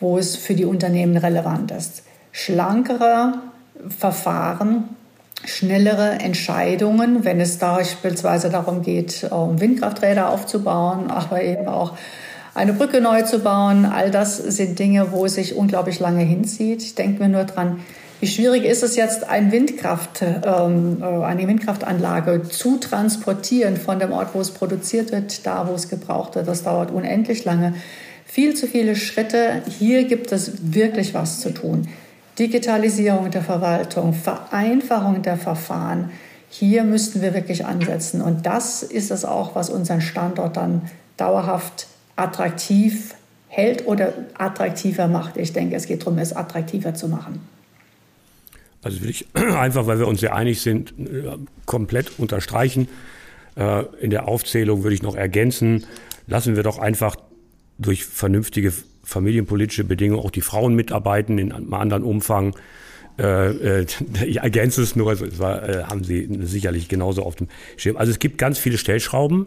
[0.00, 2.02] wo es für die Unternehmen relevant ist.
[2.32, 3.34] Schlankere
[3.96, 4.88] Verfahren,
[5.44, 11.92] schnellere Entscheidungen, wenn es beispielsweise darum geht, Windkrafträder aufzubauen, aber eben auch
[12.54, 13.84] eine Brücke neu zu bauen.
[13.84, 16.82] All das sind Dinge, wo es sich unglaublich lange hinzieht.
[16.82, 17.80] Ich denke mir nur dran,
[18.20, 24.12] wie schwierig ist es jetzt, ein Windkraft, ähm, äh, eine Windkraftanlage zu transportieren von dem
[24.12, 26.48] Ort, wo es produziert wird, da, wo es gebraucht wird.
[26.48, 27.74] Das dauert unendlich lange.
[28.24, 29.62] Viel zu viele Schritte.
[29.78, 31.88] Hier gibt es wirklich was zu tun.
[32.38, 36.10] Digitalisierung der Verwaltung, Vereinfachung der Verfahren.
[36.48, 38.22] Hier müssten wir wirklich ansetzen.
[38.22, 40.82] Und das ist es auch, was unseren Standort dann
[41.16, 43.14] dauerhaft attraktiv
[43.48, 45.36] hält oder attraktiver macht.
[45.36, 47.40] Ich denke, es geht darum, es attraktiver zu machen.
[48.82, 51.36] Also will ich einfach, weil wir uns sehr einig sind, äh,
[51.66, 52.88] komplett unterstreichen.
[53.56, 55.86] Äh, in der Aufzählung würde ich noch ergänzen,
[56.26, 57.16] lassen wir doch einfach
[57.78, 62.54] durch vernünftige familienpolitische Bedingungen auch die Frauen mitarbeiten in einem anderen Umfang.
[63.18, 63.82] Äh,
[64.26, 67.96] ich ergänze es nur, also es war, haben Sie sicherlich genauso auf dem Schirm.
[67.96, 69.46] Also es gibt ganz viele Stellschrauben,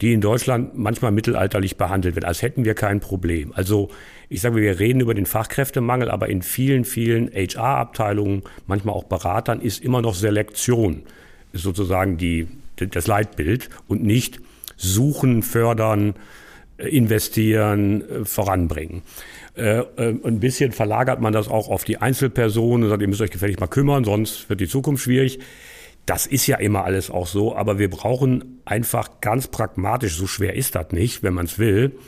[0.00, 3.52] die in Deutschland manchmal mittelalterlich behandelt werden, als hätten wir kein Problem.
[3.54, 3.90] Also
[4.28, 9.60] ich sage, wir reden über den Fachkräftemangel, aber in vielen, vielen HR-Abteilungen, manchmal auch Beratern,
[9.60, 11.02] ist immer noch Selektion
[11.52, 12.46] sozusagen die,
[12.76, 14.40] das Leitbild und nicht
[14.76, 16.14] suchen, fördern,
[16.76, 19.02] investieren, voranbringen.
[19.56, 23.20] Äh, äh, ein bisschen verlagert man das auch auf die Einzelpersonen und sagt, ihr müsst
[23.20, 25.40] euch gefällig mal kümmern, sonst wird die Zukunft schwierig.
[26.08, 30.54] Das ist ja immer alles auch so, aber wir brauchen einfach ganz pragmatisch, so schwer
[30.54, 31.98] ist das nicht, wenn man es will,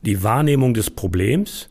[0.00, 1.68] die Wahrnehmung des Problems,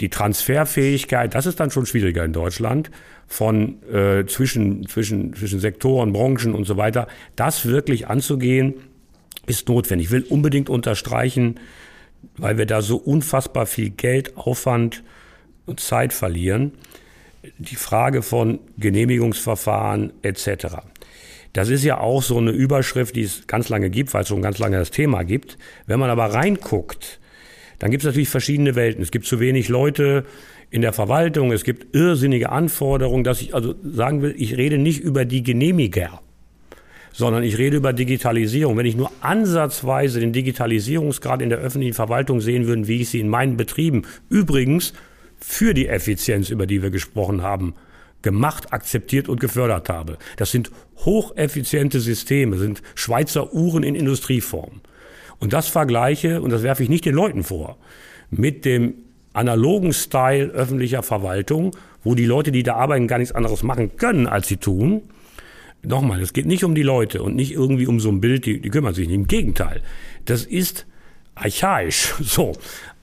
[0.00, 2.90] die Transferfähigkeit, das ist dann schon schwieriger in Deutschland,
[3.26, 8.74] von äh, zwischen, zwischen, zwischen Sektoren, Branchen und so weiter, das wirklich anzugehen,
[9.46, 10.08] ist notwendig.
[10.08, 11.60] Ich will unbedingt unterstreichen,
[12.36, 15.02] weil wir da so unfassbar viel Geld, Aufwand
[15.64, 16.72] und Zeit verlieren,
[17.58, 20.66] die Frage von Genehmigungsverfahren etc.
[21.52, 24.42] Das ist ja auch so eine Überschrift, die es ganz lange gibt, weil es schon
[24.42, 25.56] ganz lange das Thema gibt.
[25.86, 27.20] Wenn man aber reinguckt,
[27.78, 29.02] dann gibt es natürlich verschiedene Welten.
[29.02, 30.24] Es gibt zu wenig Leute
[30.70, 35.00] in der Verwaltung, es gibt irrsinnige Anforderungen, dass ich also sagen will, ich rede nicht
[35.00, 36.20] über die Genehmiger
[37.14, 38.76] sondern ich rede über Digitalisierung.
[38.76, 43.20] Wenn ich nur ansatzweise den Digitalisierungsgrad in der öffentlichen Verwaltung sehen würde, wie ich sie
[43.20, 44.92] in meinen Betrieben übrigens
[45.46, 47.74] für die Effizienz, über die wir gesprochen haben,
[48.22, 50.16] gemacht, akzeptiert und gefördert habe.
[50.38, 50.70] Das sind
[51.04, 54.80] hocheffiziente Systeme, sind Schweizer Uhren in Industrieform.
[55.38, 57.76] Und das vergleiche, und das werfe ich nicht den Leuten vor,
[58.30, 58.94] mit dem
[59.34, 64.26] analogen Style öffentlicher Verwaltung, wo die Leute, die da arbeiten, gar nichts anderes machen können,
[64.26, 65.02] als sie tun,
[65.86, 68.58] Nochmal, es geht nicht um die Leute und nicht irgendwie um so ein Bild, die,
[68.58, 69.16] die kümmern sich nicht.
[69.16, 69.82] Im Gegenteil,
[70.24, 70.86] das ist
[71.34, 72.14] archaisch.
[72.22, 72.52] So.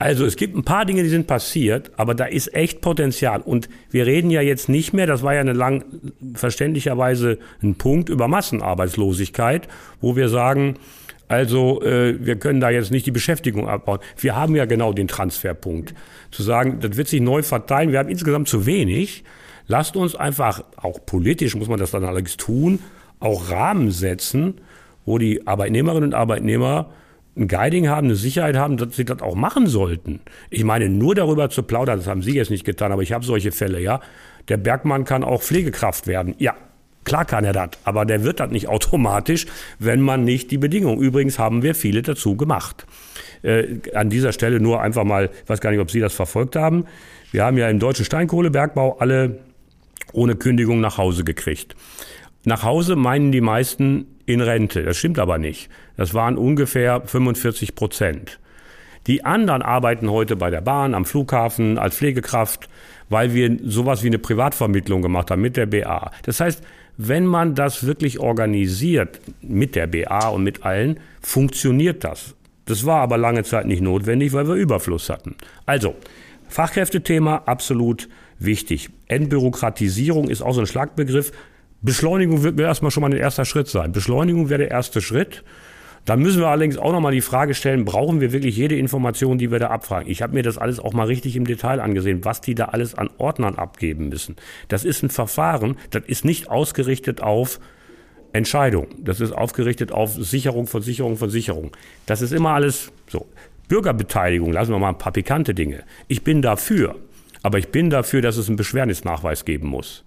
[0.01, 3.39] Also es gibt ein paar Dinge, die sind passiert, aber da ist echt Potenzial.
[3.39, 5.85] Und wir reden ja jetzt nicht mehr, das war ja eine lang,
[6.33, 9.67] verständlicherweise ein Punkt über Massenarbeitslosigkeit,
[9.99, 10.77] wo wir sagen,
[11.27, 13.99] also äh, wir können da jetzt nicht die Beschäftigung abbauen.
[14.17, 15.93] Wir haben ja genau den Transferpunkt.
[16.31, 19.23] Zu sagen, das wird sich neu verteilen, wir haben insgesamt zu wenig.
[19.67, 22.79] Lasst uns einfach, auch politisch muss man das dann allerdings tun,
[23.19, 24.55] auch Rahmen setzen,
[25.05, 26.89] wo die Arbeitnehmerinnen und Arbeitnehmer
[27.35, 30.19] ein Guiding haben, eine Sicherheit haben, dass sie das auch machen sollten.
[30.49, 33.25] Ich meine, nur darüber zu plaudern, das haben Sie jetzt nicht getan, aber ich habe
[33.25, 34.01] solche Fälle, ja.
[34.49, 36.35] Der Bergmann kann auch Pflegekraft werden.
[36.39, 36.55] Ja,
[37.05, 39.45] klar kann er das, aber der wird das nicht automatisch,
[39.79, 40.99] wenn man nicht die Bedingungen.
[40.99, 42.85] Übrigens haben wir viele dazu gemacht.
[43.43, 46.55] Äh, an dieser Stelle nur einfach mal, ich weiß gar nicht, ob Sie das verfolgt
[46.57, 46.85] haben.
[47.31, 49.39] Wir haben ja im deutschen Steinkohlebergbau alle
[50.11, 51.75] ohne Kündigung nach Hause gekriegt.
[52.43, 54.83] Nach Hause meinen die meisten in Rente.
[54.83, 55.69] Das stimmt aber nicht.
[55.97, 58.39] Das waren ungefähr 45 Prozent.
[59.07, 62.69] Die anderen arbeiten heute bei der Bahn, am Flughafen, als Pflegekraft,
[63.09, 66.11] weil wir sowas wie eine Privatvermittlung gemacht haben mit der BA.
[66.23, 66.63] Das heißt,
[66.97, 72.35] wenn man das wirklich organisiert mit der BA und mit allen, funktioniert das.
[72.65, 75.35] Das war aber lange Zeit nicht notwendig, weil wir Überfluss hatten.
[75.65, 75.95] Also,
[76.47, 78.07] Fachkräftethema absolut
[78.37, 78.89] wichtig.
[79.07, 81.31] Entbürokratisierung ist auch so ein Schlagbegriff.
[81.81, 83.91] Beschleunigung wird mir erstmal schon mal ein erster Schritt sein.
[83.91, 85.43] Beschleunigung wäre der erste Schritt.
[86.05, 89.51] Dann müssen wir allerdings auch nochmal die Frage stellen, brauchen wir wirklich jede Information, die
[89.51, 90.09] wir da abfragen?
[90.09, 92.95] Ich habe mir das alles auch mal richtig im Detail angesehen, was die da alles
[92.95, 94.35] an Ordnern abgeben müssen.
[94.67, 97.59] Das ist ein Verfahren, das ist nicht ausgerichtet auf
[98.33, 98.87] Entscheidung.
[98.97, 101.71] Das ist aufgerichtet auf Sicherung von Sicherung von Sicherung.
[102.07, 103.27] Das ist immer alles so.
[103.67, 105.83] Bürgerbeteiligung, lassen wir mal ein paar pikante Dinge.
[106.07, 106.95] Ich bin dafür.
[107.43, 110.03] Aber ich bin dafür, dass es einen Beschwernisnachweis geben muss.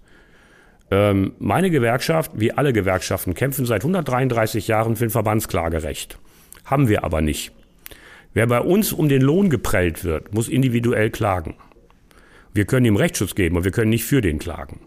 [0.91, 6.19] Ähm, meine Gewerkschaft, wie alle Gewerkschaften, kämpfen seit 133 Jahren für ein Verbandsklagerecht.
[6.65, 7.51] Haben wir aber nicht.
[8.33, 11.55] Wer bei uns um den Lohn geprellt wird, muss individuell klagen.
[12.53, 14.81] Wir können ihm Rechtsschutz geben, aber wir können nicht für den klagen.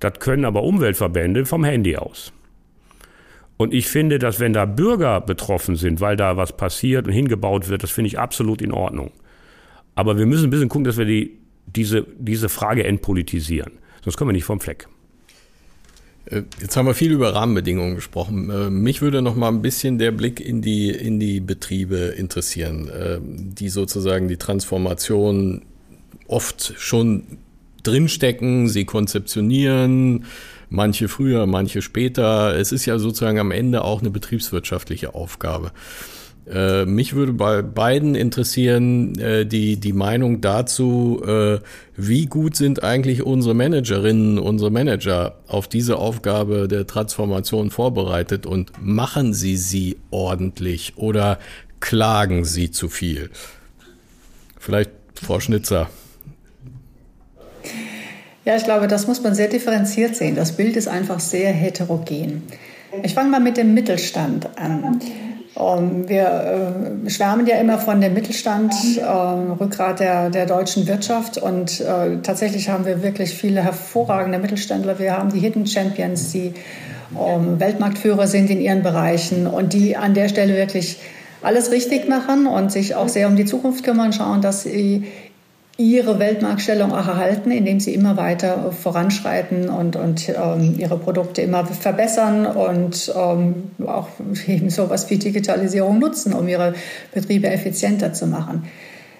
[0.00, 2.32] Das können aber Umweltverbände vom Handy aus.
[3.56, 7.68] Und ich finde, dass wenn da Bürger betroffen sind, weil da was passiert und hingebaut
[7.68, 9.12] wird, das finde ich absolut in Ordnung.
[9.94, 13.72] Aber wir müssen ein bisschen gucken, dass wir die diese, diese Frage entpolitisieren.
[14.04, 14.86] Sonst kommen wir nicht vom Fleck.
[16.26, 18.50] Äh, jetzt haben wir viel über Rahmenbedingungen gesprochen.
[18.50, 22.88] Äh, mich würde noch mal ein bisschen der Blick in die, in die Betriebe interessieren,
[22.88, 25.62] äh, die sozusagen die Transformation
[26.26, 27.38] oft schon
[27.82, 30.24] drinstecken, sie konzeptionieren,
[30.68, 32.56] manche früher, manche später.
[32.56, 35.70] Es ist ja sozusagen am Ende auch eine betriebswirtschaftliche Aufgabe.
[36.48, 41.58] Äh, mich würde bei beiden interessieren äh, die, die Meinung dazu, äh,
[41.96, 48.70] wie gut sind eigentlich unsere Managerinnen, unsere Manager auf diese Aufgabe der Transformation vorbereitet und
[48.80, 51.38] machen sie sie ordentlich oder
[51.80, 53.30] klagen sie zu viel?
[54.58, 54.90] Vielleicht
[55.20, 55.90] Frau Schnitzer.
[58.44, 60.36] Ja, ich glaube, das muss man sehr differenziert sehen.
[60.36, 62.44] Das Bild ist einfach sehr heterogen.
[63.02, 65.00] Ich fange mal mit dem Mittelstand an.
[65.58, 71.38] Ähm, wir äh, schwärmen ja immer von dem Mittelstand, äh, Rückgrat der, der deutschen Wirtschaft.
[71.38, 74.98] Und äh, tatsächlich haben wir wirklich viele hervorragende Mittelständler.
[74.98, 76.52] Wir haben die Hidden Champions, die
[77.18, 80.98] ähm, Weltmarktführer sind in ihren Bereichen und die an der Stelle wirklich
[81.42, 85.04] alles richtig machen und sich auch sehr um die Zukunft kümmern, schauen, dass sie
[85.78, 91.66] ihre Weltmarktstellung auch erhalten, indem sie immer weiter voranschreiten und, und ähm, ihre Produkte immer
[91.66, 94.08] verbessern und ähm, auch
[94.46, 96.74] eben sowas wie Digitalisierung nutzen, um ihre
[97.12, 98.64] Betriebe effizienter zu machen.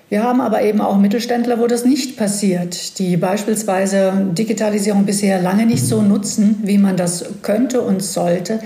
[0.09, 5.67] Wir haben aber eben auch Mittelständler, wo das nicht passiert, die beispielsweise Digitalisierung bisher lange
[5.67, 8.61] nicht so nutzen, wie man das könnte und sollte,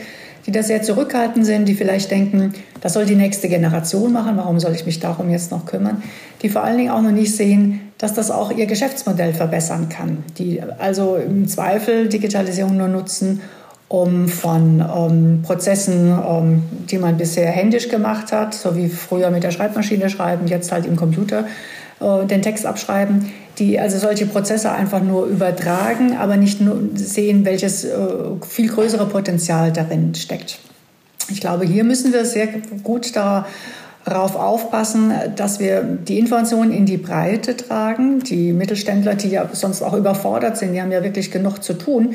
[0.46, 4.58] die da sehr zurückhaltend sind, die vielleicht denken, das soll die nächste Generation machen, warum
[4.58, 6.02] soll ich mich darum jetzt noch kümmern?
[6.42, 10.24] Die vor allen Dingen auch noch nicht sehen, dass das auch ihr Geschäftsmodell verbessern kann.
[10.38, 13.40] Die also im Zweifel Digitalisierung nur nutzen,
[13.88, 19.42] um von um, Prozessen, um, die man bisher händisch gemacht hat, so wie früher mit
[19.42, 21.46] der Schreibmaschine schreiben, jetzt halt im Computer
[22.00, 27.44] äh, den Text abschreiben, die also solche Prozesse einfach nur übertragen, aber nicht nur sehen,
[27.44, 27.98] welches äh,
[28.48, 30.60] viel größere Potenzial darin steckt.
[31.28, 32.48] Ich glaube, hier müssen wir sehr
[32.82, 38.20] gut darauf aufpassen, dass wir die Informationen in die Breite tragen.
[38.20, 42.14] Die Mittelständler, die ja sonst auch überfordert sind, die haben ja wirklich genug zu tun,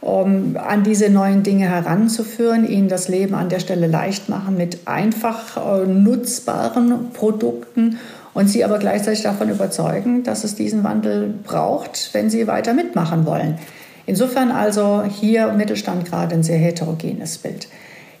[0.00, 4.86] um an diese neuen Dinge heranzuführen, ihnen das Leben an der Stelle leicht machen mit
[4.86, 7.98] einfach äh, nutzbaren Produkten
[8.36, 13.24] und sie aber gleichzeitig davon überzeugen, dass es diesen Wandel braucht, wenn sie weiter mitmachen
[13.24, 13.58] wollen.
[14.04, 17.66] Insofern also hier Mittelstand gerade ein sehr heterogenes Bild.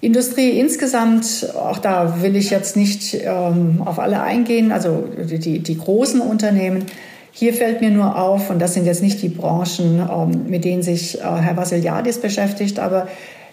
[0.00, 5.78] Industrie insgesamt, auch da will ich jetzt nicht ähm, auf alle eingehen, also die, die
[5.78, 6.84] großen Unternehmen.
[7.32, 10.82] Hier fällt mir nur auf, und das sind jetzt nicht die Branchen, ähm, mit denen
[10.82, 13.08] sich äh, Herr Vassiliadis beschäftigt, aber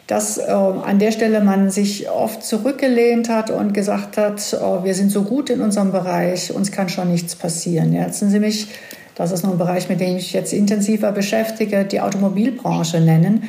[0.07, 4.95] dass äh, an der Stelle man sich oft zurückgelehnt hat und gesagt hat, oh, wir
[4.95, 7.93] sind so gut in unserem Bereich, uns kann schon nichts passieren.
[7.93, 8.67] Jetzt sind Sie mich,
[9.15, 13.43] das ist nur ein Bereich, mit dem ich jetzt intensiver beschäftige, die Automobilbranche nennen,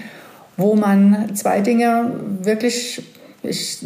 [0.56, 3.02] wo man zwei Dinge wirklich,
[3.42, 3.78] ich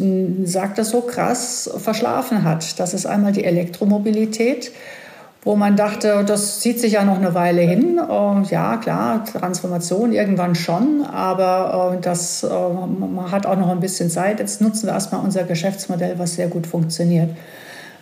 [0.43, 2.79] sage das so krass, verschlafen hat.
[2.79, 4.71] Das ist einmal die Elektromobilität
[5.43, 7.99] wo man dachte, das zieht sich ja noch eine Weile hin.
[8.49, 14.09] Ja, klar, Transformation irgendwann schon, aber äh, das äh, man hat auch noch ein bisschen
[14.09, 14.39] Zeit.
[14.39, 17.29] Jetzt nutzen wir erstmal unser Geschäftsmodell, was sehr gut funktioniert.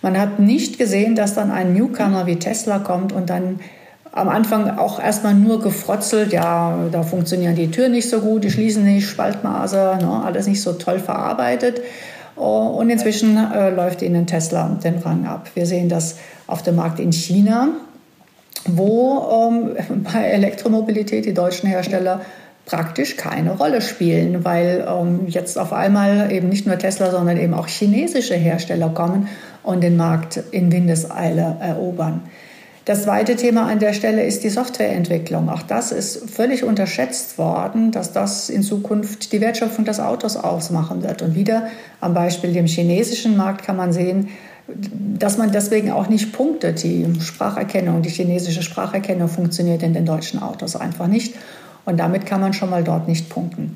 [0.02, 3.60] Man hat nicht gesehen, dass dann ein Newcomer wie Tesla kommt und dann
[4.18, 8.52] am Anfang auch erstmal nur gefrotzelt, ja, da funktionieren die Türen nicht so gut, die
[8.52, 11.82] schließen nicht, Spaltmaße, ne, alles nicht so toll verarbeitet.
[12.36, 15.50] Und inzwischen äh, läuft ihnen Tesla den Rang ab.
[15.56, 17.70] Wir sehen das auf dem Markt in China,
[18.66, 22.22] wo ähm, bei Elektromobilität die deutschen Hersteller
[22.66, 27.54] praktisch keine Rolle spielen, weil ähm, jetzt auf einmal eben nicht nur Tesla, sondern eben
[27.54, 29.30] auch chinesische Hersteller kommen
[29.64, 32.24] und den Markt in Windeseile erobern.
[32.88, 35.50] Das zweite Thema an der Stelle ist die Softwareentwicklung.
[35.50, 41.04] Auch das ist völlig unterschätzt worden, dass das in Zukunft die Wertschöpfung des Autos ausmachen
[41.04, 41.22] wird.
[41.22, 41.68] Und wieder
[42.00, 44.30] am Beispiel dem chinesischen Markt kann man sehen,
[44.70, 46.82] dass man deswegen auch nicht punktet.
[46.82, 51.36] Die Spracherkennung, die chinesische Spracherkennung funktioniert in den deutschen Autos einfach nicht.
[51.84, 53.76] Und damit kann man schon mal dort nicht punkten.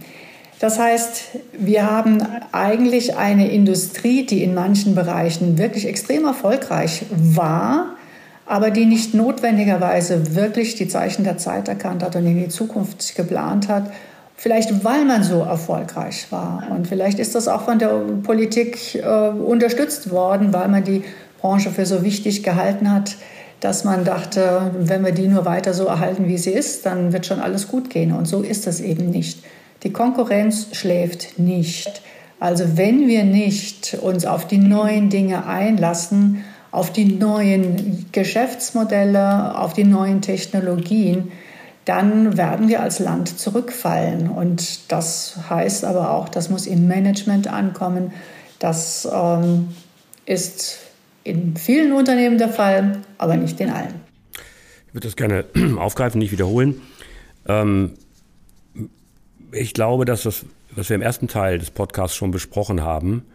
[0.59, 7.97] Das heißt, wir haben eigentlich eine Industrie, die in manchen Bereichen wirklich extrem erfolgreich war,
[8.51, 13.15] aber die nicht notwendigerweise wirklich die Zeichen der Zeit erkannt hat und in die Zukunft
[13.15, 13.89] geplant hat.
[14.35, 16.67] Vielleicht weil man so erfolgreich war.
[16.69, 21.05] Und vielleicht ist das auch von der Politik äh, unterstützt worden, weil man die
[21.39, 23.15] Branche für so wichtig gehalten hat,
[23.61, 27.25] dass man dachte, wenn wir die nur weiter so erhalten, wie sie ist, dann wird
[27.25, 28.11] schon alles gut gehen.
[28.11, 29.45] Und so ist es eben nicht.
[29.83, 32.01] Die Konkurrenz schläft nicht.
[32.37, 39.74] Also wenn wir nicht uns auf die neuen Dinge einlassen, auf die neuen Geschäftsmodelle, auf
[39.74, 41.32] die neuen Technologien,
[41.86, 44.30] dann werden wir als Land zurückfallen.
[44.30, 48.13] Und das heißt aber auch, das muss im Management ankommen.
[48.59, 49.69] Das ähm,
[50.26, 50.80] ist
[51.24, 53.95] in vielen Unternehmen der Fall, aber nicht in allen.
[54.88, 55.45] Ich würde das gerne
[55.78, 56.82] aufgreifen, nicht wiederholen.
[57.47, 57.93] Ähm,
[59.51, 60.45] ich glaube, dass das,
[60.76, 63.26] was wir im ersten Teil des Podcasts schon besprochen haben,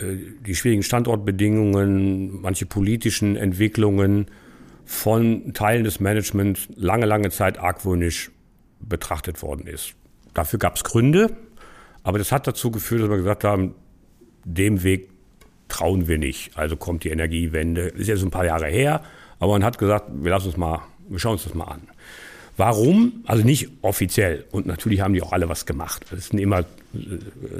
[0.00, 4.26] die schwierigen Standortbedingungen, manche politischen Entwicklungen
[4.84, 8.30] von Teilen des Managements lange, lange Zeit argwöhnisch
[8.80, 9.94] betrachtet worden ist.
[10.34, 11.36] Dafür gab es Gründe,
[12.02, 13.74] aber das hat dazu geführt, dass wir gesagt haben,
[14.44, 15.10] dem Weg
[15.68, 16.56] trauen wir nicht.
[16.56, 19.02] Also kommt die Energiewende, ist jetzt ein paar Jahre her,
[19.38, 21.82] aber man hat gesagt, wir lassen uns mal, wir schauen uns das mal an.
[22.56, 23.24] Warum?
[23.26, 24.44] Also nicht offiziell.
[24.50, 26.04] Und natürlich haben die auch alle was gemacht.
[26.10, 26.64] Das sind immer äh,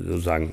[0.04, 0.52] sozusagen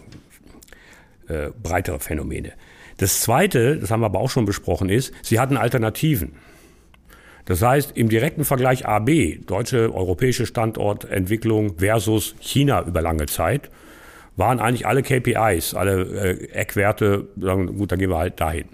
[1.28, 2.54] äh, breitere Phänomene.
[2.98, 6.34] Das Zweite, das haben wir aber auch schon besprochen, ist, sie hatten Alternativen.
[7.46, 13.70] Das heißt, im direkten Vergleich AB, deutsche, europäische Standortentwicklung versus China über lange Zeit,
[14.36, 18.66] waren eigentlich alle KPIs, alle äh, Eckwerte, sagen, gut, dann gehen wir halt dahin.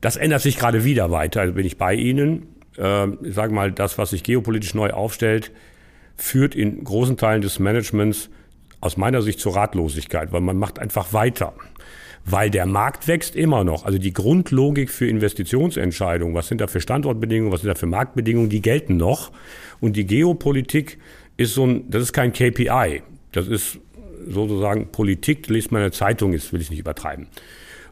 [0.00, 2.54] Das ändert sich gerade wieder weiter, also bin ich bei Ihnen.
[2.78, 5.50] Äh, ich sage mal, das, was sich geopolitisch neu aufstellt,
[6.16, 8.30] führt in großen Teilen des Managements
[8.80, 11.54] aus meiner Sicht zur Ratlosigkeit, weil man macht einfach weiter
[12.30, 13.84] weil der Markt wächst immer noch.
[13.84, 18.50] Also die Grundlogik für Investitionsentscheidungen, was sind da für Standortbedingungen, was sind da für Marktbedingungen,
[18.50, 19.32] die gelten noch.
[19.80, 20.98] Und die Geopolitik
[21.36, 23.02] ist so ein, das ist kein KPI.
[23.32, 23.78] Das ist
[24.26, 27.28] sozusagen Politik, liest man in der Zeitung, ist, will ich nicht übertreiben.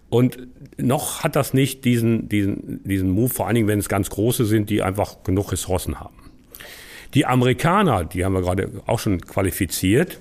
[0.09, 0.39] Und
[0.77, 4.45] noch hat das nicht diesen, diesen, diesen Move, vor allen Dingen, wenn es ganz große
[4.45, 6.15] sind, die einfach genug Ressourcen haben.
[7.15, 10.21] Die Amerikaner, die haben wir gerade auch schon qualifiziert,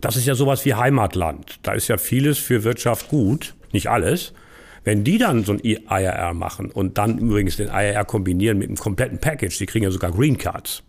[0.00, 1.58] das ist ja sowas wie Heimatland.
[1.62, 4.32] Da ist ja vieles für Wirtschaft gut, nicht alles.
[4.84, 8.76] Wenn die dann so ein IRR machen und dann übrigens den IRR kombinieren mit einem
[8.76, 10.82] kompletten Package, die kriegen ja sogar Green Cards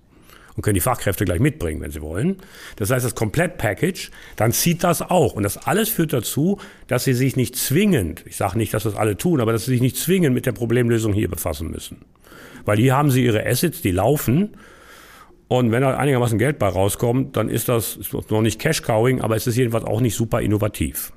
[0.56, 2.38] und können die Fachkräfte gleich mitbringen, wenn sie wollen.
[2.76, 5.34] Das heißt, das Komplett-Package, dann zieht das auch.
[5.34, 8.96] Und das alles führt dazu, dass sie sich nicht zwingend, ich sage nicht, dass das
[8.96, 12.06] alle tun, aber dass sie sich nicht zwingend mit der Problemlösung hier befassen müssen.
[12.66, 14.50] Weil hier haben sie ihre Assets, die laufen
[15.50, 19.36] und wenn da einigermaßen Geld bei rauskommt, dann ist das ist noch nicht Cash-Cowing, aber
[19.36, 21.12] es ist jedenfalls auch nicht super innovativ.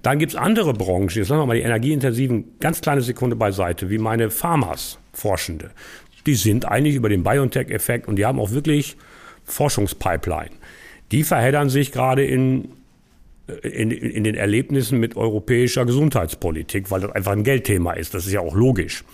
[0.00, 3.98] Dann gibt's andere Branchen, jetzt sagen wir mal die energieintensiven, ganz kleine Sekunde beiseite, wie
[3.98, 5.72] meine Pharmas, Forschende.
[6.24, 8.96] Die sind eigentlich über den BioNTech-Effekt und die haben auch wirklich
[9.44, 10.50] Forschungspipeline.
[11.12, 12.70] Die verheddern sich gerade in,
[13.62, 18.14] in, in den Erlebnissen mit europäischer Gesundheitspolitik, weil das einfach ein Geldthema ist.
[18.14, 19.04] Das ist ja auch logisch.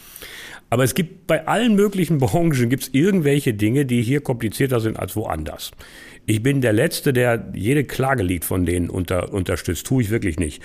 [0.70, 4.98] Aber es gibt bei allen möglichen Branchen gibt es irgendwelche Dinge, die hier komplizierter sind
[4.98, 5.72] als woanders.
[6.26, 9.86] Ich bin der Letzte, der jede Klagelied von denen unter, unterstützt.
[9.86, 10.62] Tue ich wirklich nicht.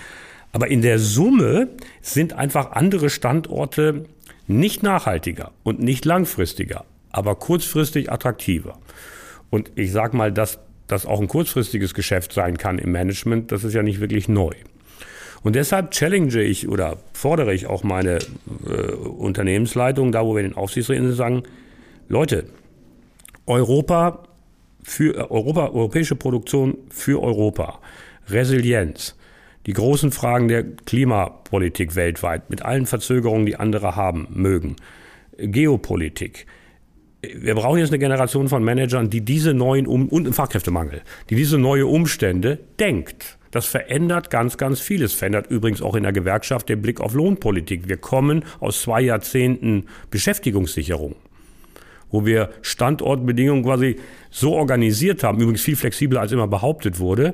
[0.51, 1.69] Aber in der Summe
[2.01, 4.05] sind einfach andere Standorte
[4.47, 8.77] nicht nachhaltiger und nicht langfristiger, aber kurzfristig attraktiver.
[9.49, 13.63] Und ich sag mal, dass das auch ein kurzfristiges Geschäft sein kann im Management, das
[13.63, 14.53] ist ja nicht wirklich neu.
[15.43, 18.19] Und deshalb challenge ich oder fordere ich auch meine
[18.67, 21.43] äh, Unternehmensleitung, da wo wir in den Aufsichtsräten sagen,
[22.07, 22.45] Leute,
[23.45, 24.23] Europa
[24.83, 27.79] für äh, Europa, europäische Produktion für Europa,
[28.29, 29.15] Resilienz,
[29.65, 34.75] die großen Fragen der Klimapolitik weltweit mit allen Verzögerungen, die andere haben mögen,
[35.37, 36.45] Geopolitik.
[37.21, 41.57] Wir brauchen jetzt eine Generation von Managern, die diese neuen um und Fachkräftemangel, die diese
[41.57, 45.13] neue Umstände denkt das verändert ganz, ganz vieles.
[45.13, 47.87] Verändert übrigens auch in der Gewerkschaft den Blick auf Lohnpolitik.
[47.87, 51.15] Wir kommen aus zwei Jahrzehnten Beschäftigungssicherung
[52.11, 53.97] wo wir Standortbedingungen quasi
[54.29, 57.33] so organisiert haben, übrigens viel flexibler als immer behauptet wurde,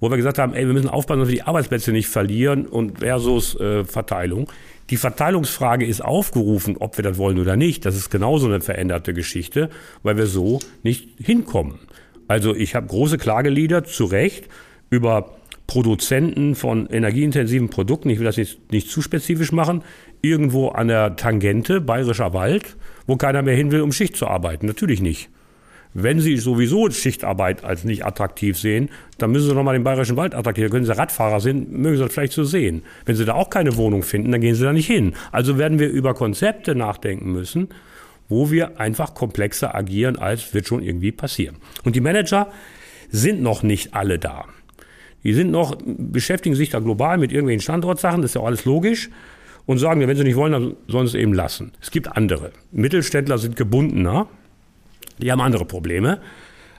[0.00, 3.00] wo wir gesagt haben, ey, wir müssen aufpassen, dass wir die Arbeitsplätze nicht verlieren und
[3.00, 4.50] versus äh, Verteilung.
[4.88, 7.84] Die Verteilungsfrage ist aufgerufen, ob wir das wollen oder nicht.
[7.84, 9.68] Das ist genauso eine veränderte Geschichte,
[10.02, 11.80] weil wir so nicht hinkommen.
[12.26, 14.48] Also ich habe große Klagelieder zu Recht
[14.88, 15.34] über
[15.72, 19.82] Produzenten von energieintensiven Produkten, ich will das jetzt nicht zu spezifisch machen,
[20.20, 24.66] irgendwo an der Tangente, Bayerischer Wald, wo keiner mehr hin will, um Schicht zu arbeiten.
[24.66, 25.30] Natürlich nicht.
[25.94, 30.34] Wenn Sie sowieso Schichtarbeit als nicht attraktiv sehen, dann müssen Sie nochmal den Bayerischen Wald
[30.34, 30.68] attraktiv.
[30.68, 32.82] Können Sie Radfahrer sind, mögen Sie das vielleicht so sehen.
[33.06, 35.14] Wenn Sie da auch keine Wohnung finden, dann gehen Sie da nicht hin.
[35.30, 37.70] Also werden wir über Konzepte nachdenken müssen,
[38.28, 41.56] wo wir einfach komplexer agieren, als wird schon irgendwie passieren.
[41.82, 42.52] Und die Manager
[43.08, 44.44] sind noch nicht alle da.
[45.24, 48.64] Die sind noch, beschäftigen sich da global mit irgendwelchen Standortsachen, das ist ja auch alles
[48.64, 49.10] logisch.
[49.64, 51.72] Und sagen, wenn sie nicht wollen, dann sollen sie es eben lassen.
[51.80, 52.50] Es gibt andere.
[52.72, 54.26] Mittelständler sind gebundener.
[55.18, 56.20] Die haben andere Probleme.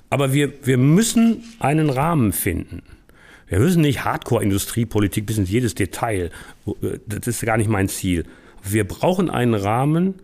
[0.09, 2.83] Aber wir, wir müssen einen Rahmen finden.
[3.47, 6.29] Wir müssen nicht Hardcore-Industriepolitik bis in jedes Detail.
[7.07, 8.25] Das ist gar nicht mein Ziel.
[8.63, 10.15] Wir brauchen einen Rahmen,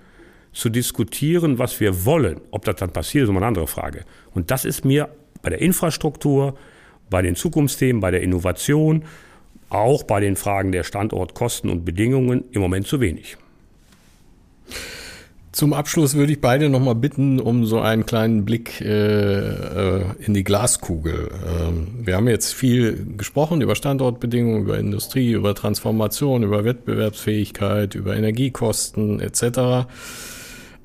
[0.53, 2.41] zu diskutieren, was wir wollen.
[2.51, 4.05] Ob das dann passiert, ist immer eine andere Frage.
[4.34, 5.09] Und das ist mir
[5.41, 6.57] bei der Infrastruktur,
[7.10, 9.03] bei den Zukunftsthemen, bei der Innovation,
[9.70, 13.38] auch bei den Fragen der Standortkosten und Bedingungen im Moment zu wenig.
[15.51, 20.36] Zum Abschluss würde ich beide nochmal bitten um so einen kleinen Blick äh, äh, in
[20.36, 21.32] die Glaskugel.
[21.43, 28.16] Ähm, wir haben jetzt viel gesprochen über Standortbedingungen, über Industrie, über Transformation, über Wettbewerbsfähigkeit, über
[28.16, 29.88] Energiekosten etc.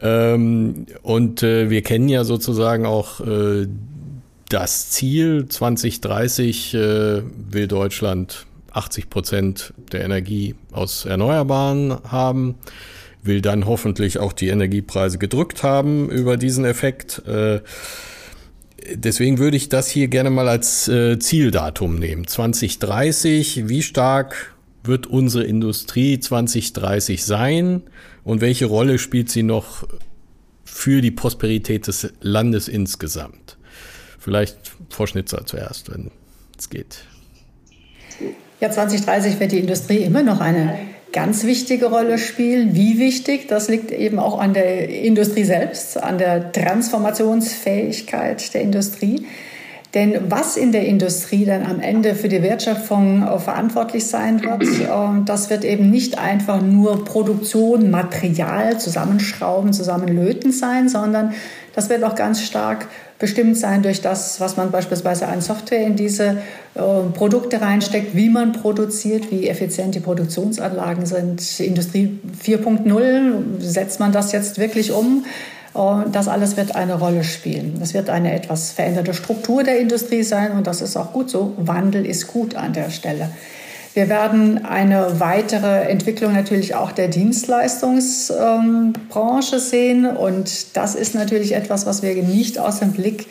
[0.01, 3.67] Ähm, und äh, wir kennen ja sozusagen auch äh,
[4.49, 12.57] das Ziel 2030 äh, will Deutschland 80 Prozent der Energie aus Erneuerbaren haben
[13.25, 17.23] will dann hoffentlich auch die Energiepreise gedrückt haben über diesen Effekt.
[17.27, 17.61] Äh,
[18.95, 22.27] deswegen würde ich das hier gerne mal als äh, Zieldatum nehmen.
[22.27, 27.83] 2030, wie stark wird unsere Industrie 2030 sein
[28.23, 29.89] und welche Rolle spielt sie noch
[30.65, 33.57] für die Prosperität des Landes insgesamt?
[34.25, 34.57] Vielleicht
[34.89, 36.11] Frau Schnitzer zuerst, wenn
[36.59, 37.05] es geht.
[38.59, 40.79] Ja, 2030 wird die Industrie immer noch eine
[41.13, 42.75] ganz wichtige Rolle spielen.
[42.75, 49.27] Wie wichtig, das liegt eben auch an der Industrie selbst, an der Transformationsfähigkeit der Industrie.
[49.93, 55.23] Denn was in der Industrie dann am Ende für die Wertschöpfung verantwortlich sein wird, äh,
[55.27, 61.35] das wird eben nicht einfach nur Produktion, Material zusammenschrauben, zusammenlöten sein, sondern
[61.75, 62.87] das wird auch ganz stark
[63.19, 66.39] bestimmt sein durch das, was man beispielsweise an Software in diese
[66.75, 66.81] äh,
[67.15, 71.61] Produkte reinsteckt, wie man produziert, wie effizient die Produktionsanlagen sind.
[71.61, 75.25] Industrie 4.0, setzt man das jetzt wirklich um?
[76.13, 77.79] Das alles wird eine Rolle spielen.
[77.81, 81.55] Das wird eine etwas veränderte Struktur der Industrie sein und das ist auch gut so.
[81.57, 83.31] Wandel ist gut an der Stelle.
[83.95, 90.05] Wir werden eine weitere Entwicklung natürlich auch der Dienstleistungsbranche sehen.
[90.05, 93.29] Und das ist natürlich etwas, was wir nicht aus dem Blick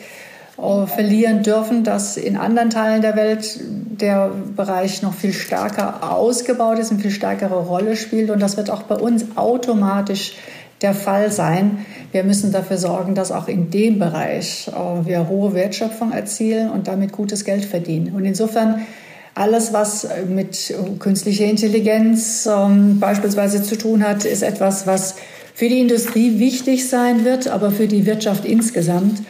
[0.56, 6.78] äh, verlieren dürfen, dass in anderen Teilen der Welt der Bereich noch viel stärker ausgebaut
[6.78, 8.30] ist, eine viel stärkere Rolle spielt.
[8.30, 10.32] Und das wird auch bei uns automatisch
[10.80, 11.84] der Fall sein.
[12.10, 16.88] Wir müssen dafür sorgen, dass auch in dem Bereich äh, wir hohe Wertschöpfung erzielen und
[16.88, 18.14] damit gutes Geld verdienen.
[18.14, 18.86] Und insofern
[19.34, 25.16] alles, was mit künstlicher Intelligenz ähm, beispielsweise zu tun hat, ist etwas, was
[25.54, 29.22] für die Industrie wichtig sein wird, aber für die Wirtschaft insgesamt.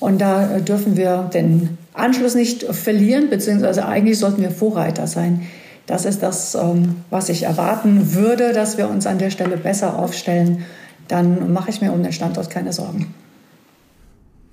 [0.00, 5.46] Und da dürfen wir den Anschluss nicht verlieren, beziehungsweise eigentlich sollten wir Vorreiter sein.
[5.86, 9.98] Das ist das, ähm, was ich erwarten würde, dass wir uns an der Stelle besser
[9.98, 10.64] aufstellen.
[11.08, 13.12] Dann mache ich mir um den Standort keine Sorgen.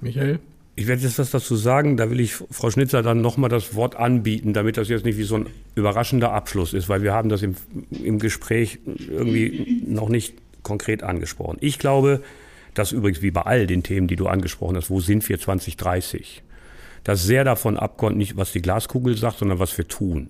[0.01, 0.39] Michael?
[0.79, 3.97] Ich werde jetzt was dazu sagen, da will ich Frau Schnitzer dann nochmal das Wort
[3.97, 7.41] anbieten, damit das jetzt nicht wie so ein überraschender Abschluss ist, weil wir haben das
[7.41, 7.57] im,
[7.91, 11.57] im Gespräch irgendwie noch nicht konkret angesprochen.
[11.59, 12.23] Ich glaube,
[12.75, 16.43] dass übrigens wie bei all den Themen, die du angesprochen hast, wo sind wir 2030,
[17.03, 20.29] das sehr davon abkommt, nicht was die Glaskugel sagt, sondern was wir tun.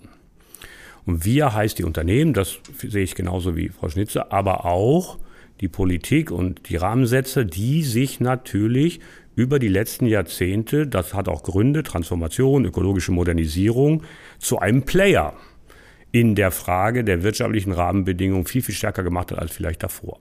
[1.06, 5.20] Und wir heißt die Unternehmen, das sehe ich genauso wie Frau Schnitzer, aber auch
[5.62, 9.00] die Politik und die Rahmensätze, die sich natürlich
[9.40, 14.04] über die letzten Jahrzehnte, das hat auch Gründe, Transformation, ökologische Modernisierung,
[14.38, 15.34] zu einem Player
[16.12, 20.20] in der Frage der wirtschaftlichen Rahmenbedingungen viel, viel stärker gemacht hat als vielleicht davor.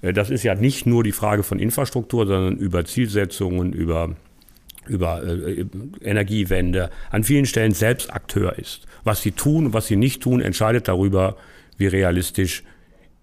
[0.00, 4.16] Äh, das ist ja nicht nur die Frage von Infrastruktur, sondern über Zielsetzungen, über,
[4.86, 5.66] über äh,
[6.00, 8.86] Energiewende, an vielen Stellen selbst Akteur ist.
[9.04, 11.36] Was sie tun und was sie nicht tun, entscheidet darüber,
[11.76, 12.62] wie realistisch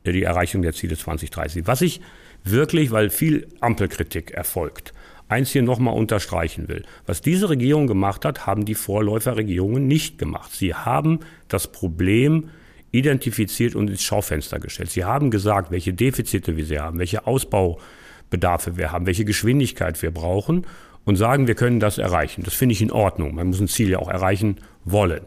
[0.03, 1.65] äh, die Erreichung der Ziele 2030.
[1.65, 1.99] Was ich
[2.43, 4.93] wirklich, weil viel Ampelkritik erfolgt,
[5.27, 6.83] eins hier nochmal unterstreichen will.
[7.05, 10.51] Was diese Regierung gemacht hat, haben die Vorläuferregierungen nicht gemacht.
[10.51, 12.49] Sie haben das Problem
[12.91, 14.91] identifiziert und ins Schaufenster gestellt.
[14.91, 20.65] Sie haben gesagt, welche Defizite wir haben, welche Ausbaubedarfe wir haben, welche Geschwindigkeit wir brauchen
[21.03, 22.43] und sagen, wir können das erreichen.
[22.43, 23.35] Das finde ich in Ordnung.
[23.35, 25.21] Man muss ein Ziel ja auch erreichen wollen.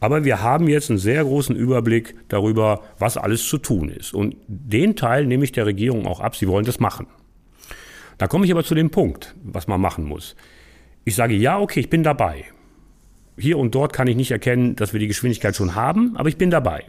[0.00, 4.14] Aber wir haben jetzt einen sehr großen Überblick darüber, was alles zu tun ist.
[4.14, 6.36] Und den Teil nehme ich der Regierung auch ab.
[6.36, 7.06] Sie wollen das machen.
[8.18, 10.36] Da komme ich aber zu dem Punkt, was man machen muss.
[11.04, 12.44] Ich sage, ja, okay, ich bin dabei.
[13.38, 16.36] Hier und dort kann ich nicht erkennen, dass wir die Geschwindigkeit schon haben, aber ich
[16.36, 16.84] bin dabei,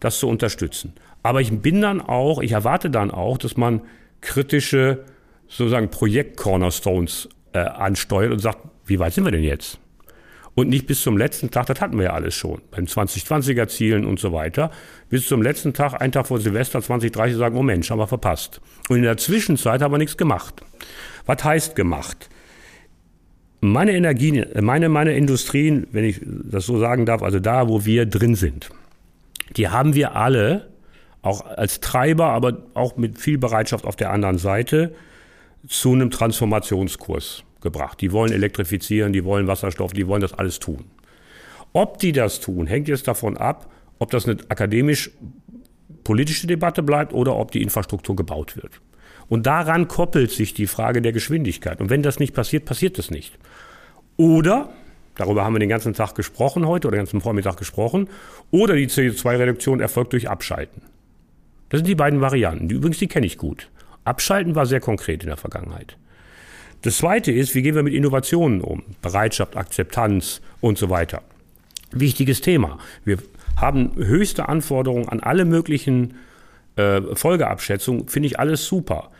[0.00, 0.94] das zu unterstützen.
[1.22, 3.82] Aber ich bin dann auch, ich erwarte dann auch, dass man
[4.20, 5.04] kritische,
[5.46, 9.78] sozusagen Projekt-Cornerstones äh, ansteuert und sagt, wie weit sind wir denn jetzt?
[10.58, 14.04] Und nicht bis zum letzten Tag, das hatten wir ja alles schon, beim 2020er Zielen
[14.04, 14.72] und so weiter,
[15.08, 18.60] bis zum letzten Tag, einen Tag vor Silvester 2030 sagen, oh Mensch, haben wir verpasst.
[18.88, 20.60] Und in der Zwischenzeit haben wir nichts gemacht.
[21.26, 22.28] Was heißt gemacht?
[23.60, 28.06] Meine Energien, meine, meine Industrien, wenn ich das so sagen darf, also da, wo wir
[28.06, 28.70] drin sind,
[29.56, 30.70] die haben wir alle,
[31.22, 34.92] auch als Treiber, aber auch mit viel Bereitschaft auf der anderen Seite,
[35.68, 38.00] zu einem Transformationskurs gebracht.
[38.00, 40.84] Die wollen elektrifizieren, die wollen Wasserstoff, die wollen das alles tun.
[41.72, 47.36] Ob die das tun, hängt jetzt davon ab, ob das eine akademisch-politische Debatte bleibt oder
[47.36, 48.80] ob die Infrastruktur gebaut wird.
[49.28, 51.80] Und daran koppelt sich die Frage der Geschwindigkeit.
[51.80, 53.38] Und wenn das nicht passiert, passiert es nicht.
[54.16, 54.70] Oder,
[55.16, 58.08] darüber haben wir den ganzen Tag gesprochen heute oder den ganzen Vormittag gesprochen,
[58.50, 60.82] oder die CO2-Reduktion erfolgt durch Abschalten.
[61.68, 62.68] Das sind die beiden Varianten.
[62.68, 63.68] Die, übrigens, die kenne ich gut.
[64.04, 65.98] Abschalten war sehr konkret in der Vergangenheit.
[66.82, 68.82] Das zweite ist, wie gehen wir mit Innovationen um?
[69.02, 71.22] Bereitschaft, Akzeptanz und so weiter.
[71.90, 72.78] Wichtiges Thema.
[73.04, 73.18] Wir
[73.56, 76.14] haben höchste Anforderungen an alle möglichen
[76.76, 79.10] äh, Folgeabschätzungen, finde ich alles super.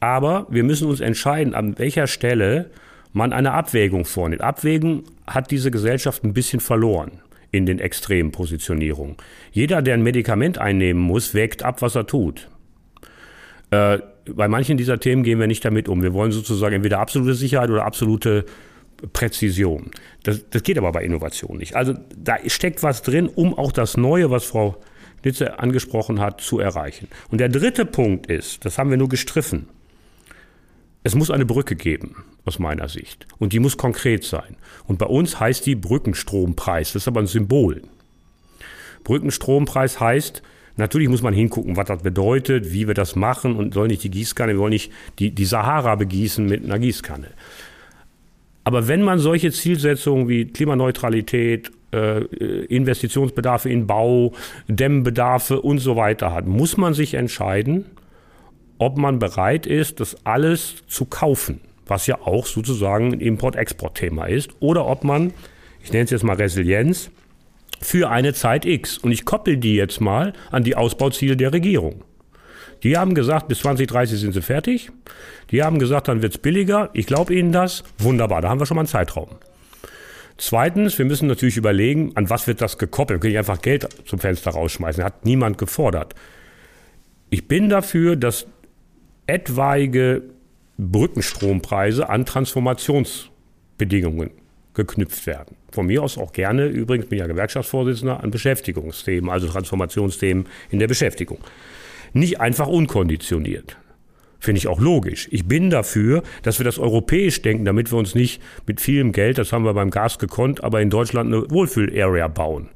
[0.00, 2.70] Aber wir müssen uns entscheiden, an welcher Stelle
[3.12, 4.42] man eine Abwägung vornimmt.
[4.42, 7.20] Abwägen hat diese Gesellschaft ein bisschen verloren
[7.50, 9.16] in den extremen Positionierungen.
[9.52, 12.48] Jeder, der ein Medikament einnehmen muss, wägt ab, was er tut.
[13.70, 16.02] Äh, bei manchen dieser Themen gehen wir nicht damit um.
[16.02, 18.44] Wir wollen sozusagen entweder absolute Sicherheit oder absolute
[19.12, 19.90] Präzision.
[20.22, 21.74] Das, das geht aber bei Innovation nicht.
[21.74, 24.76] Also da steckt was drin, um auch das Neue, was Frau
[25.24, 27.08] Nitze angesprochen hat, zu erreichen.
[27.30, 29.68] Und der dritte Punkt ist, das haben wir nur gestriffen,
[31.04, 33.26] es muss eine Brücke geben, aus meiner Sicht.
[33.38, 34.56] Und die muss konkret sein.
[34.86, 36.92] Und bei uns heißt die Brückenstrompreis.
[36.92, 37.82] Das ist aber ein Symbol.
[39.02, 40.42] Brückenstrompreis heißt,
[40.76, 44.10] natürlich muss man hingucken, was das bedeutet, wie wir das machen und soll nicht die
[44.10, 47.28] Gießkanne, wir wollen nicht die, die Sahara begießen mit einer Gießkanne.
[48.64, 52.20] Aber wenn man solche Zielsetzungen wie Klimaneutralität, äh,
[52.66, 54.32] Investitionsbedarfe in Bau,
[54.68, 57.86] Dämmbedarfe und so weiter hat, muss man sich entscheiden,
[58.78, 64.50] ob man bereit ist, das alles zu kaufen, was ja auch sozusagen ein Import-Export-Thema ist,
[64.60, 65.32] oder ob man,
[65.82, 67.10] ich nenne es jetzt mal Resilienz,
[67.82, 68.98] für eine Zeit X.
[68.98, 72.04] Und ich koppel die jetzt mal an die Ausbauziele der Regierung.
[72.82, 74.90] Die haben gesagt, bis 2030 sind sie fertig.
[75.50, 76.90] Die haben gesagt, dann wird es billiger.
[76.94, 77.84] Ich glaube Ihnen das.
[77.98, 79.28] Wunderbar, da haben wir schon mal einen Zeitraum.
[80.38, 83.18] Zweitens, wir müssen natürlich überlegen, an was wird das gekoppelt.
[83.18, 85.04] Wir können nicht einfach Geld zum Fenster rausschmeißen.
[85.04, 86.16] Hat niemand gefordert.
[87.30, 88.46] Ich bin dafür, dass
[89.26, 90.22] etwaige
[90.78, 94.32] Brückenstrompreise an Transformationsbedingungen
[94.74, 95.56] geknüpft werden.
[95.72, 100.88] Von mir aus auch gerne, übrigens bin ja Gewerkschaftsvorsitzender, an Beschäftigungsthemen, also Transformationsthemen in der
[100.88, 101.38] Beschäftigung.
[102.12, 103.76] Nicht einfach unkonditioniert.
[104.38, 105.28] Finde ich auch logisch.
[105.30, 109.38] Ich bin dafür, dass wir das europäisch denken, damit wir uns nicht mit vielem Geld,
[109.38, 112.68] das haben wir beim Gas gekonnt, aber in Deutschland eine Wohlfühl-Area bauen.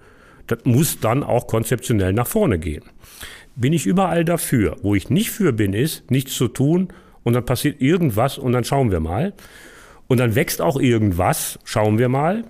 [0.47, 2.84] Das muss dann auch konzeptionell nach vorne gehen
[3.57, 4.76] bin ich überall dafür.
[4.82, 6.88] Wo ich nicht für bin, ist, nichts zu tun
[7.24, 9.32] und dann passiert irgendwas und dann schauen wir mal.
[10.07, 12.44] Und dann wächst auch irgendwas, schauen wir mal.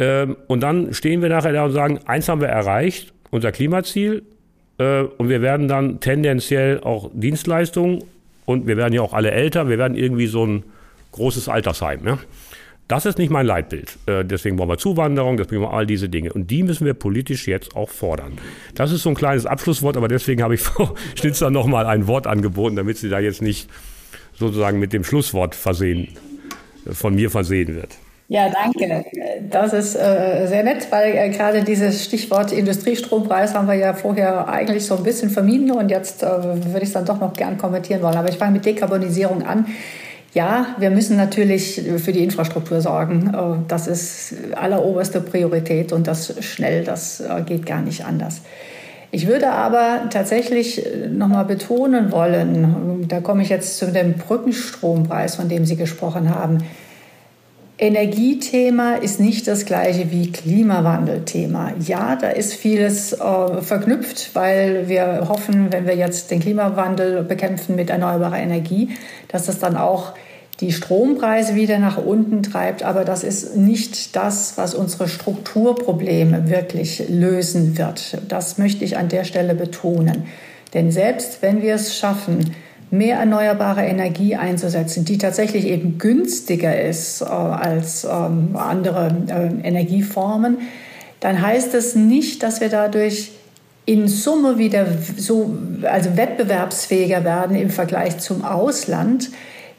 [0.00, 4.24] Ähm, und dann stehen wir nachher da und sagen, eins haben wir erreicht, unser Klimaziel.
[4.78, 8.02] Äh, und wir werden dann tendenziell auch Dienstleistungen
[8.46, 10.64] und wir werden ja auch alle älter, wir werden irgendwie so ein
[11.12, 12.06] großes Altersheim.
[12.06, 12.18] Ja?
[12.88, 13.98] Das ist nicht mein Leitbild.
[14.06, 16.32] Äh, deswegen brauchen wir Zuwanderung, deswegen brauchen wir all diese Dinge.
[16.32, 18.32] Und die müssen wir politisch jetzt auch fordern.
[18.74, 22.26] Das ist so ein kleines Abschlusswort, aber deswegen habe ich Frau Schnitzer nochmal ein Wort
[22.26, 23.68] angeboten, damit sie da jetzt nicht
[24.32, 26.08] sozusagen mit dem Schlusswort versehen,
[26.86, 27.98] äh, von mir versehen wird.
[28.30, 29.04] Ja, danke.
[29.50, 34.48] Das ist äh, sehr nett, weil äh, gerade dieses Stichwort Industriestrompreis haben wir ja vorher
[34.48, 37.58] eigentlich so ein bisschen vermieden und jetzt äh, würde ich es dann doch noch gern
[37.58, 38.16] kommentieren wollen.
[38.16, 39.66] Aber ich fange mit Dekarbonisierung an.
[40.32, 43.34] Ja, wir müssen natürlich für die Infrastruktur sorgen.
[43.34, 48.42] Äh, das ist alleroberste Priorität und das schnell, das äh, geht gar nicht anders.
[49.10, 55.34] Ich würde aber tatsächlich äh, nochmal betonen wollen, da komme ich jetzt zu dem Brückenstrompreis,
[55.34, 56.58] von dem Sie gesprochen haben.
[57.82, 61.72] Energiethema ist nicht das gleiche wie Klimawandelthema.
[61.80, 67.76] Ja, da ist vieles äh, verknüpft, weil wir hoffen, wenn wir jetzt den Klimawandel bekämpfen
[67.76, 68.90] mit erneuerbarer Energie,
[69.28, 70.12] dass das dann auch
[70.60, 72.82] die Strompreise wieder nach unten treibt.
[72.82, 78.18] Aber das ist nicht das, was unsere Strukturprobleme wirklich lösen wird.
[78.28, 80.24] Das möchte ich an der Stelle betonen.
[80.74, 82.54] Denn selbst wenn wir es schaffen,
[82.90, 90.58] mehr erneuerbare Energie einzusetzen, die tatsächlich eben günstiger ist äh, als ähm, andere äh, Energieformen,
[91.20, 93.32] dann heißt es nicht, dass wir dadurch
[93.86, 94.86] in Summe wieder
[95.16, 99.30] so, also wettbewerbsfähiger werden im Vergleich zum Ausland.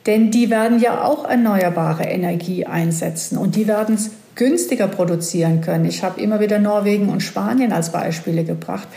[0.05, 5.85] Denn die werden ja auch erneuerbare Energie einsetzen und die werden es günstiger produzieren können.
[5.85, 8.87] Ich habe immer wieder Norwegen und Spanien als Beispiele gebracht.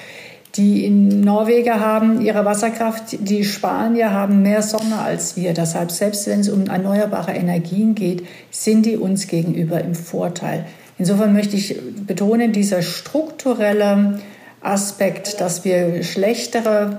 [0.56, 5.52] Die Norweger haben ihre Wasserkraft, die Spanier haben mehr Sonne als wir.
[5.52, 10.64] Deshalb, selbst wenn es um erneuerbare Energien geht, sind die uns gegenüber im Vorteil.
[10.96, 11.76] Insofern möchte ich
[12.06, 14.20] betonen, dieser strukturelle
[14.60, 16.96] Aspekt, dass wir schlechtere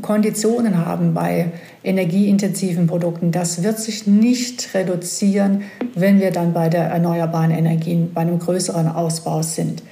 [0.00, 1.52] Konditionen haben bei
[1.84, 5.62] energieintensiven Produkten, das wird sich nicht reduzieren,
[5.94, 9.82] wenn wir dann bei der erneuerbaren Energien bei einem größeren Ausbau sind.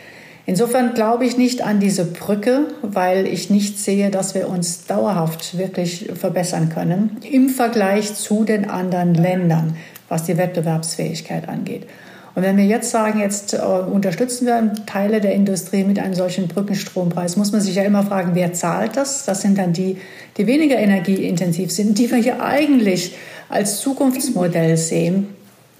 [0.47, 5.57] Insofern glaube ich nicht an diese Brücke, weil ich nicht sehe, dass wir uns dauerhaft
[5.57, 9.77] wirklich verbessern können im Vergleich zu den anderen Ländern,
[10.09, 11.87] was die Wettbewerbsfähigkeit angeht.
[12.35, 16.49] Und wenn wir jetzt sagen, jetzt äh, unterstützen wir Teile der Industrie mit einem solchen
[16.49, 19.25] Brückenstrompreis, muss man sich ja immer fragen, wer zahlt das?
[19.25, 19.99] Das sind dann die,
[20.37, 23.15] die weniger energieintensiv sind, die wir hier eigentlich
[23.49, 25.29] als Zukunftsmodell sehen.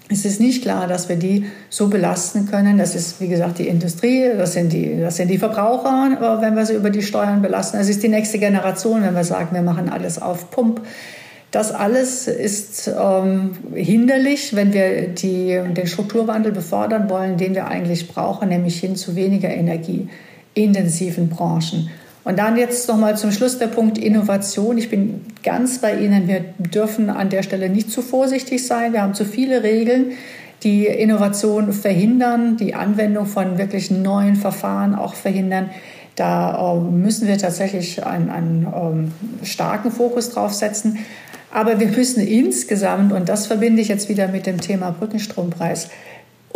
[0.07, 2.77] Es ist nicht klar, dass wir die so belasten können.
[2.77, 6.65] Das ist, wie gesagt, die Industrie, das sind die, das sind die Verbraucher, wenn wir
[6.65, 7.77] sie über die Steuern belasten.
[7.77, 10.81] Es ist die nächste Generation, wenn wir sagen, wir machen alles auf Pump.
[11.49, 18.07] Das alles ist ähm, hinderlich, wenn wir die, den Strukturwandel befördern wollen, den wir eigentlich
[18.07, 21.89] brauchen, nämlich hin zu weniger energieintensiven Branchen.
[22.25, 24.79] Und dann jetzt noch mal zum Schluss der Punkt Innovation.
[24.79, 26.27] Ich bin ganz bei Ihnen.
[26.27, 28.93] Wir dürfen an der Stelle nicht zu vorsichtig sein.
[28.93, 30.13] Wir haben zu viele Regeln,
[30.63, 35.69] die Innovation verhindern, die Anwendung von wirklich neuen Verfahren auch verhindern.
[36.15, 39.11] Da äh, müssen wir tatsächlich einen, einen ähm,
[39.45, 40.97] starken Fokus drauf setzen.
[41.51, 45.89] Aber wir müssen insgesamt, und das verbinde ich jetzt wieder mit dem Thema Brückenstrompreis,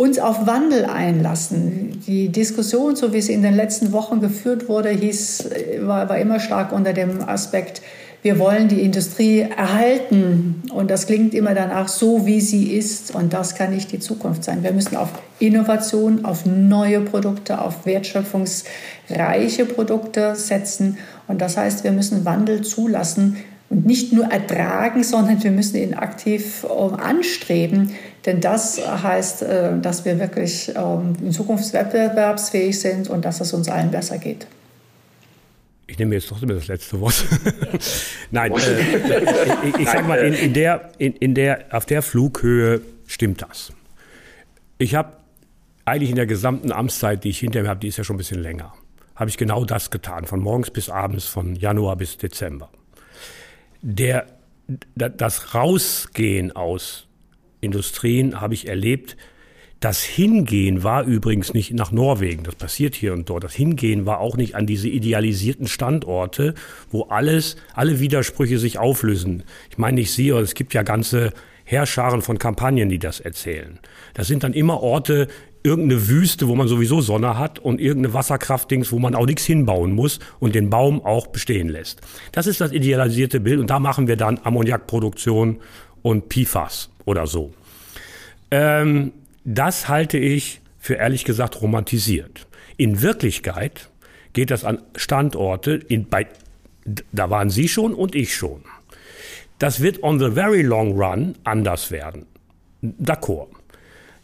[0.00, 2.00] uns auf Wandel einlassen.
[2.06, 5.50] Die Diskussion, so wie sie in den letzten Wochen geführt wurde, hieß,
[5.80, 7.82] war, war immer stark unter dem Aspekt,
[8.22, 10.62] wir wollen die Industrie erhalten.
[10.72, 13.14] Und das klingt immer danach so, wie sie ist.
[13.14, 14.62] Und das kann nicht die Zukunft sein.
[14.62, 20.96] Wir müssen auf Innovation, auf neue Produkte, auf wertschöpfungsreiche Produkte setzen.
[21.28, 23.36] Und das heißt, wir müssen Wandel zulassen
[23.70, 27.94] und nicht nur ertragen, sondern wir müssen ihn aktiv äh, anstreben.
[28.26, 33.52] Denn das heißt, äh, dass wir wirklich ähm, in Zukunft wettbewerbsfähig sind und dass es
[33.52, 34.46] uns allen besser geht.
[35.86, 37.24] Ich nehme jetzt trotzdem das letzte Wort.
[38.32, 42.80] Nein, äh, ich, ich sag mal, in, in, der, in, in der, auf der Flughöhe
[43.06, 43.72] stimmt das.
[44.78, 45.12] Ich habe
[45.84, 48.18] eigentlich in der gesamten Amtszeit, die ich hinter mir habe, die ist ja schon ein
[48.18, 48.72] bisschen länger,
[49.14, 52.70] habe ich genau das getan, von morgens bis abends, von Januar bis Dezember
[53.82, 54.26] der,
[54.94, 57.06] das Rausgehen aus
[57.60, 59.16] Industrien habe ich erlebt.
[59.80, 63.44] Das Hingehen war übrigens nicht nach Norwegen, das passiert hier und dort.
[63.44, 66.54] Das Hingehen war auch nicht an diese idealisierten Standorte,
[66.90, 69.42] wo alles, alle Widersprüche sich auflösen.
[69.70, 71.32] Ich meine nicht Sie, aber es gibt ja ganze
[71.64, 73.78] Herrscharen von Kampagnen, die das erzählen.
[74.12, 75.28] Das sind dann immer Orte,
[75.62, 79.92] irgendeine Wüste, wo man sowieso Sonne hat und irgendeine Wasserkraftdings, wo man auch nichts hinbauen
[79.92, 82.00] muss und den Baum auch bestehen lässt.
[82.32, 85.60] Das ist das idealisierte Bild und da machen wir dann Ammoniakproduktion
[86.02, 87.52] und PFAS oder so.
[88.50, 89.12] Ähm,
[89.44, 92.46] das halte ich für ehrlich gesagt romantisiert.
[92.76, 93.90] In Wirklichkeit
[94.32, 96.26] geht das an Standorte, in, bei,
[97.12, 98.62] da waren Sie schon und ich schon.
[99.58, 102.26] Das wird on the very long run anders werden.
[102.82, 103.59] D'accord.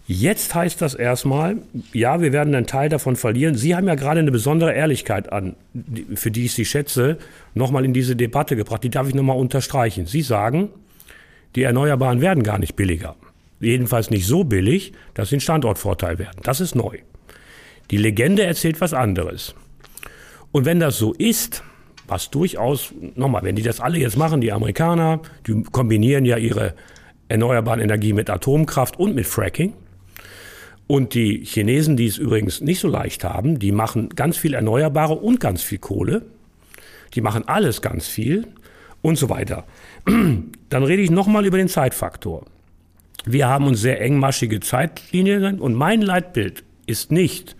[0.08, 1.56] Jetzt heißt das erstmal,
[1.92, 3.56] ja, wir werden einen Teil davon verlieren.
[3.56, 5.56] Sie haben ja gerade eine besondere Ehrlichkeit an,
[6.14, 7.18] für die ich Sie schätze,
[7.54, 8.84] nochmal in diese Debatte gebracht.
[8.84, 10.06] Die darf ich nochmal unterstreichen.
[10.06, 10.68] Sie sagen,
[11.56, 13.16] die Erneuerbaren werden gar nicht billiger.
[13.58, 16.38] Jedenfalls nicht so billig, dass sie ein Standortvorteil werden.
[16.42, 16.98] Das ist neu.
[17.90, 19.54] Die Legende erzählt was anderes.
[20.52, 21.64] Und wenn das so ist,
[22.06, 26.74] was durchaus, nochmal, wenn die das alle jetzt machen, die Amerikaner, die kombinieren ja ihre
[27.28, 29.72] erneuerbaren Energie mit Atomkraft und mit Fracking,
[30.86, 35.14] und die Chinesen, die es übrigens nicht so leicht haben, die machen ganz viel Erneuerbare
[35.14, 36.22] und ganz viel Kohle.
[37.14, 38.46] Die machen alles ganz viel
[39.02, 39.64] und so weiter.
[40.06, 42.44] Dann rede ich nochmal über den Zeitfaktor.
[43.24, 47.56] Wir haben uns sehr engmaschige Zeitlinien und mein Leitbild ist nicht,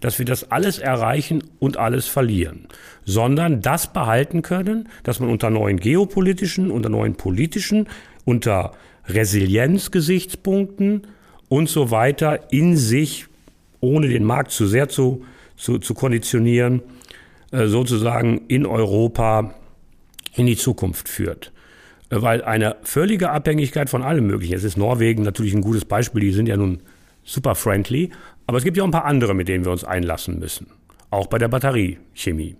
[0.00, 2.66] dass wir das alles erreichen und alles verlieren,
[3.04, 7.88] sondern das behalten können, dass man unter neuen geopolitischen, unter neuen politischen,
[8.24, 8.72] unter
[9.06, 11.06] Resilienzgesichtspunkten
[11.54, 13.26] und so weiter in sich,
[13.78, 15.24] ohne den Markt zu sehr zu,
[15.56, 16.82] zu, zu konditionieren,
[17.52, 19.54] äh, sozusagen in Europa
[20.34, 21.52] in die Zukunft führt.
[22.10, 26.22] Äh, weil eine völlige Abhängigkeit von allem möglichen, es ist Norwegen natürlich ein gutes Beispiel,
[26.22, 26.80] die sind ja nun
[27.22, 28.10] super friendly,
[28.48, 30.66] aber es gibt ja auch ein paar andere, mit denen wir uns einlassen müssen.
[31.10, 32.56] Auch bei der Batteriechemie.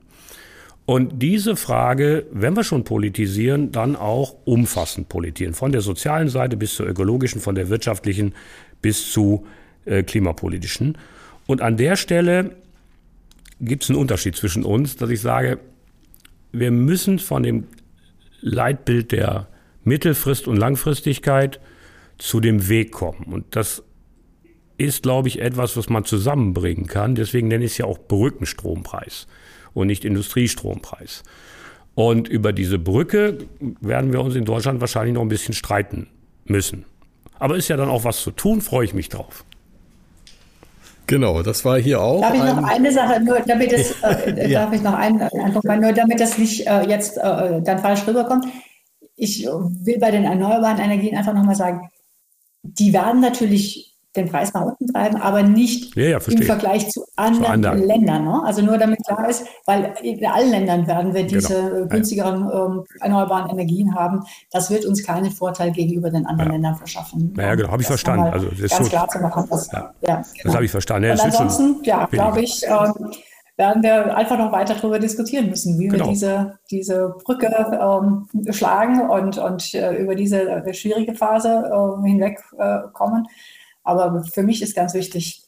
[0.86, 5.54] Und diese Frage, wenn wir schon politisieren, dann auch umfassend politisieren.
[5.54, 8.34] Von der sozialen Seite bis zur ökologischen, von der wirtschaftlichen
[8.84, 9.46] bis zu
[9.86, 10.98] äh, klimapolitischen.
[11.46, 12.54] Und an der Stelle
[13.58, 15.58] gibt es einen Unterschied zwischen uns, dass ich sage,
[16.52, 17.66] wir müssen von dem
[18.42, 19.48] Leitbild der
[19.84, 21.60] Mittelfrist und Langfristigkeit
[22.18, 23.32] zu dem Weg kommen.
[23.32, 23.82] Und das
[24.76, 27.14] ist, glaube ich, etwas, was man zusammenbringen kann.
[27.14, 29.26] Deswegen nenne ich es ja auch Brückenstrompreis
[29.72, 31.22] und nicht Industriestrompreis.
[31.94, 33.38] Und über diese Brücke
[33.80, 36.08] werden wir uns in Deutschland wahrscheinlich noch ein bisschen streiten
[36.44, 36.84] müssen.
[37.38, 39.44] Aber ist ja dann auch was zu tun, freue ich mich drauf.
[41.06, 42.22] Genau, das war hier auch.
[42.22, 44.64] Darf ich noch eine Sache, nur damit es, äh, ja.
[44.64, 48.46] darf ich noch einen Eindruck nur damit das nicht äh, jetzt äh, dann falsch rüberkommt.
[49.16, 51.90] Ich will bei den erneuerbaren Energien einfach nochmal sagen,
[52.62, 57.04] die werden natürlich den Preis nach unten treiben, aber nicht ja, ja, im Vergleich zu
[57.16, 57.86] anderen, zu anderen.
[57.86, 58.24] Ländern.
[58.24, 58.42] Ne?
[58.44, 61.86] Also nur damit klar ist, weil in allen Ländern werden wir diese genau.
[61.86, 64.20] günstigeren ähm, erneuerbaren Energien haben.
[64.50, 66.54] Das wird uns keinen Vorteil gegenüber den anderen ja.
[66.54, 67.32] Ländern verschaffen.
[67.36, 68.26] Naja, genau, habe ich verstanden.
[68.26, 69.46] Also das ganz klar zu machen.
[69.50, 70.22] Das, ja, genau.
[70.44, 71.10] das habe ich verstanden.
[71.10, 72.92] Und ansonsten, ja, glaube ich, äh,
[73.56, 76.06] werden wir einfach noch weiter darüber diskutieren müssen, wie genau.
[76.06, 77.46] wir diese, diese Brücke
[77.80, 83.24] ähm, schlagen und, und äh, über diese äh, schwierige Phase äh, hinwegkommen.
[83.24, 83.28] Äh,
[83.84, 85.44] aber für mich ist ganz wichtig,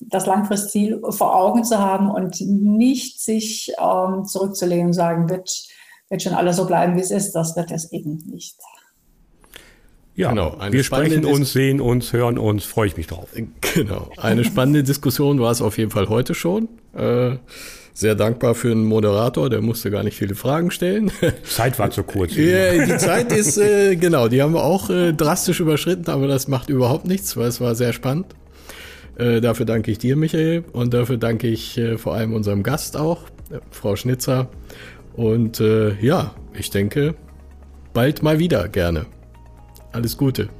[0.00, 5.68] das Langfristziel vor Augen zu haben und nicht sich ähm, zurückzulehnen und sagen, wird,
[6.08, 7.32] wird schon alles so bleiben, wie es ist.
[7.32, 8.56] Das wird es eben nicht.
[10.14, 13.28] Ja, genau, wir sprechen uns, sehen uns, hören uns, freue ich mich drauf.
[13.74, 16.68] Genau, eine spannende Diskussion war es auf jeden Fall heute schon.
[16.94, 17.36] Äh,
[17.96, 21.10] sehr dankbar für einen Moderator, der musste gar nicht viele Fragen stellen.
[21.44, 22.36] Zeit war zu kurz.
[22.36, 26.46] ja, die Zeit ist, äh, genau, die haben wir auch äh, drastisch überschritten, aber das
[26.46, 28.26] macht überhaupt nichts, weil es war sehr spannend.
[29.16, 32.98] Äh, dafür danke ich dir, Michael, und dafür danke ich äh, vor allem unserem Gast
[32.98, 34.50] auch, äh, Frau Schnitzer.
[35.14, 37.14] Und äh, ja, ich denke,
[37.94, 39.06] bald mal wieder gerne.
[39.92, 40.50] Alles Gute.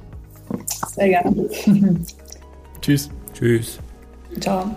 [0.95, 1.47] Sehr gerne.
[2.81, 3.11] Tschüss.
[3.35, 3.77] Tschüss.
[4.39, 4.75] Ciao.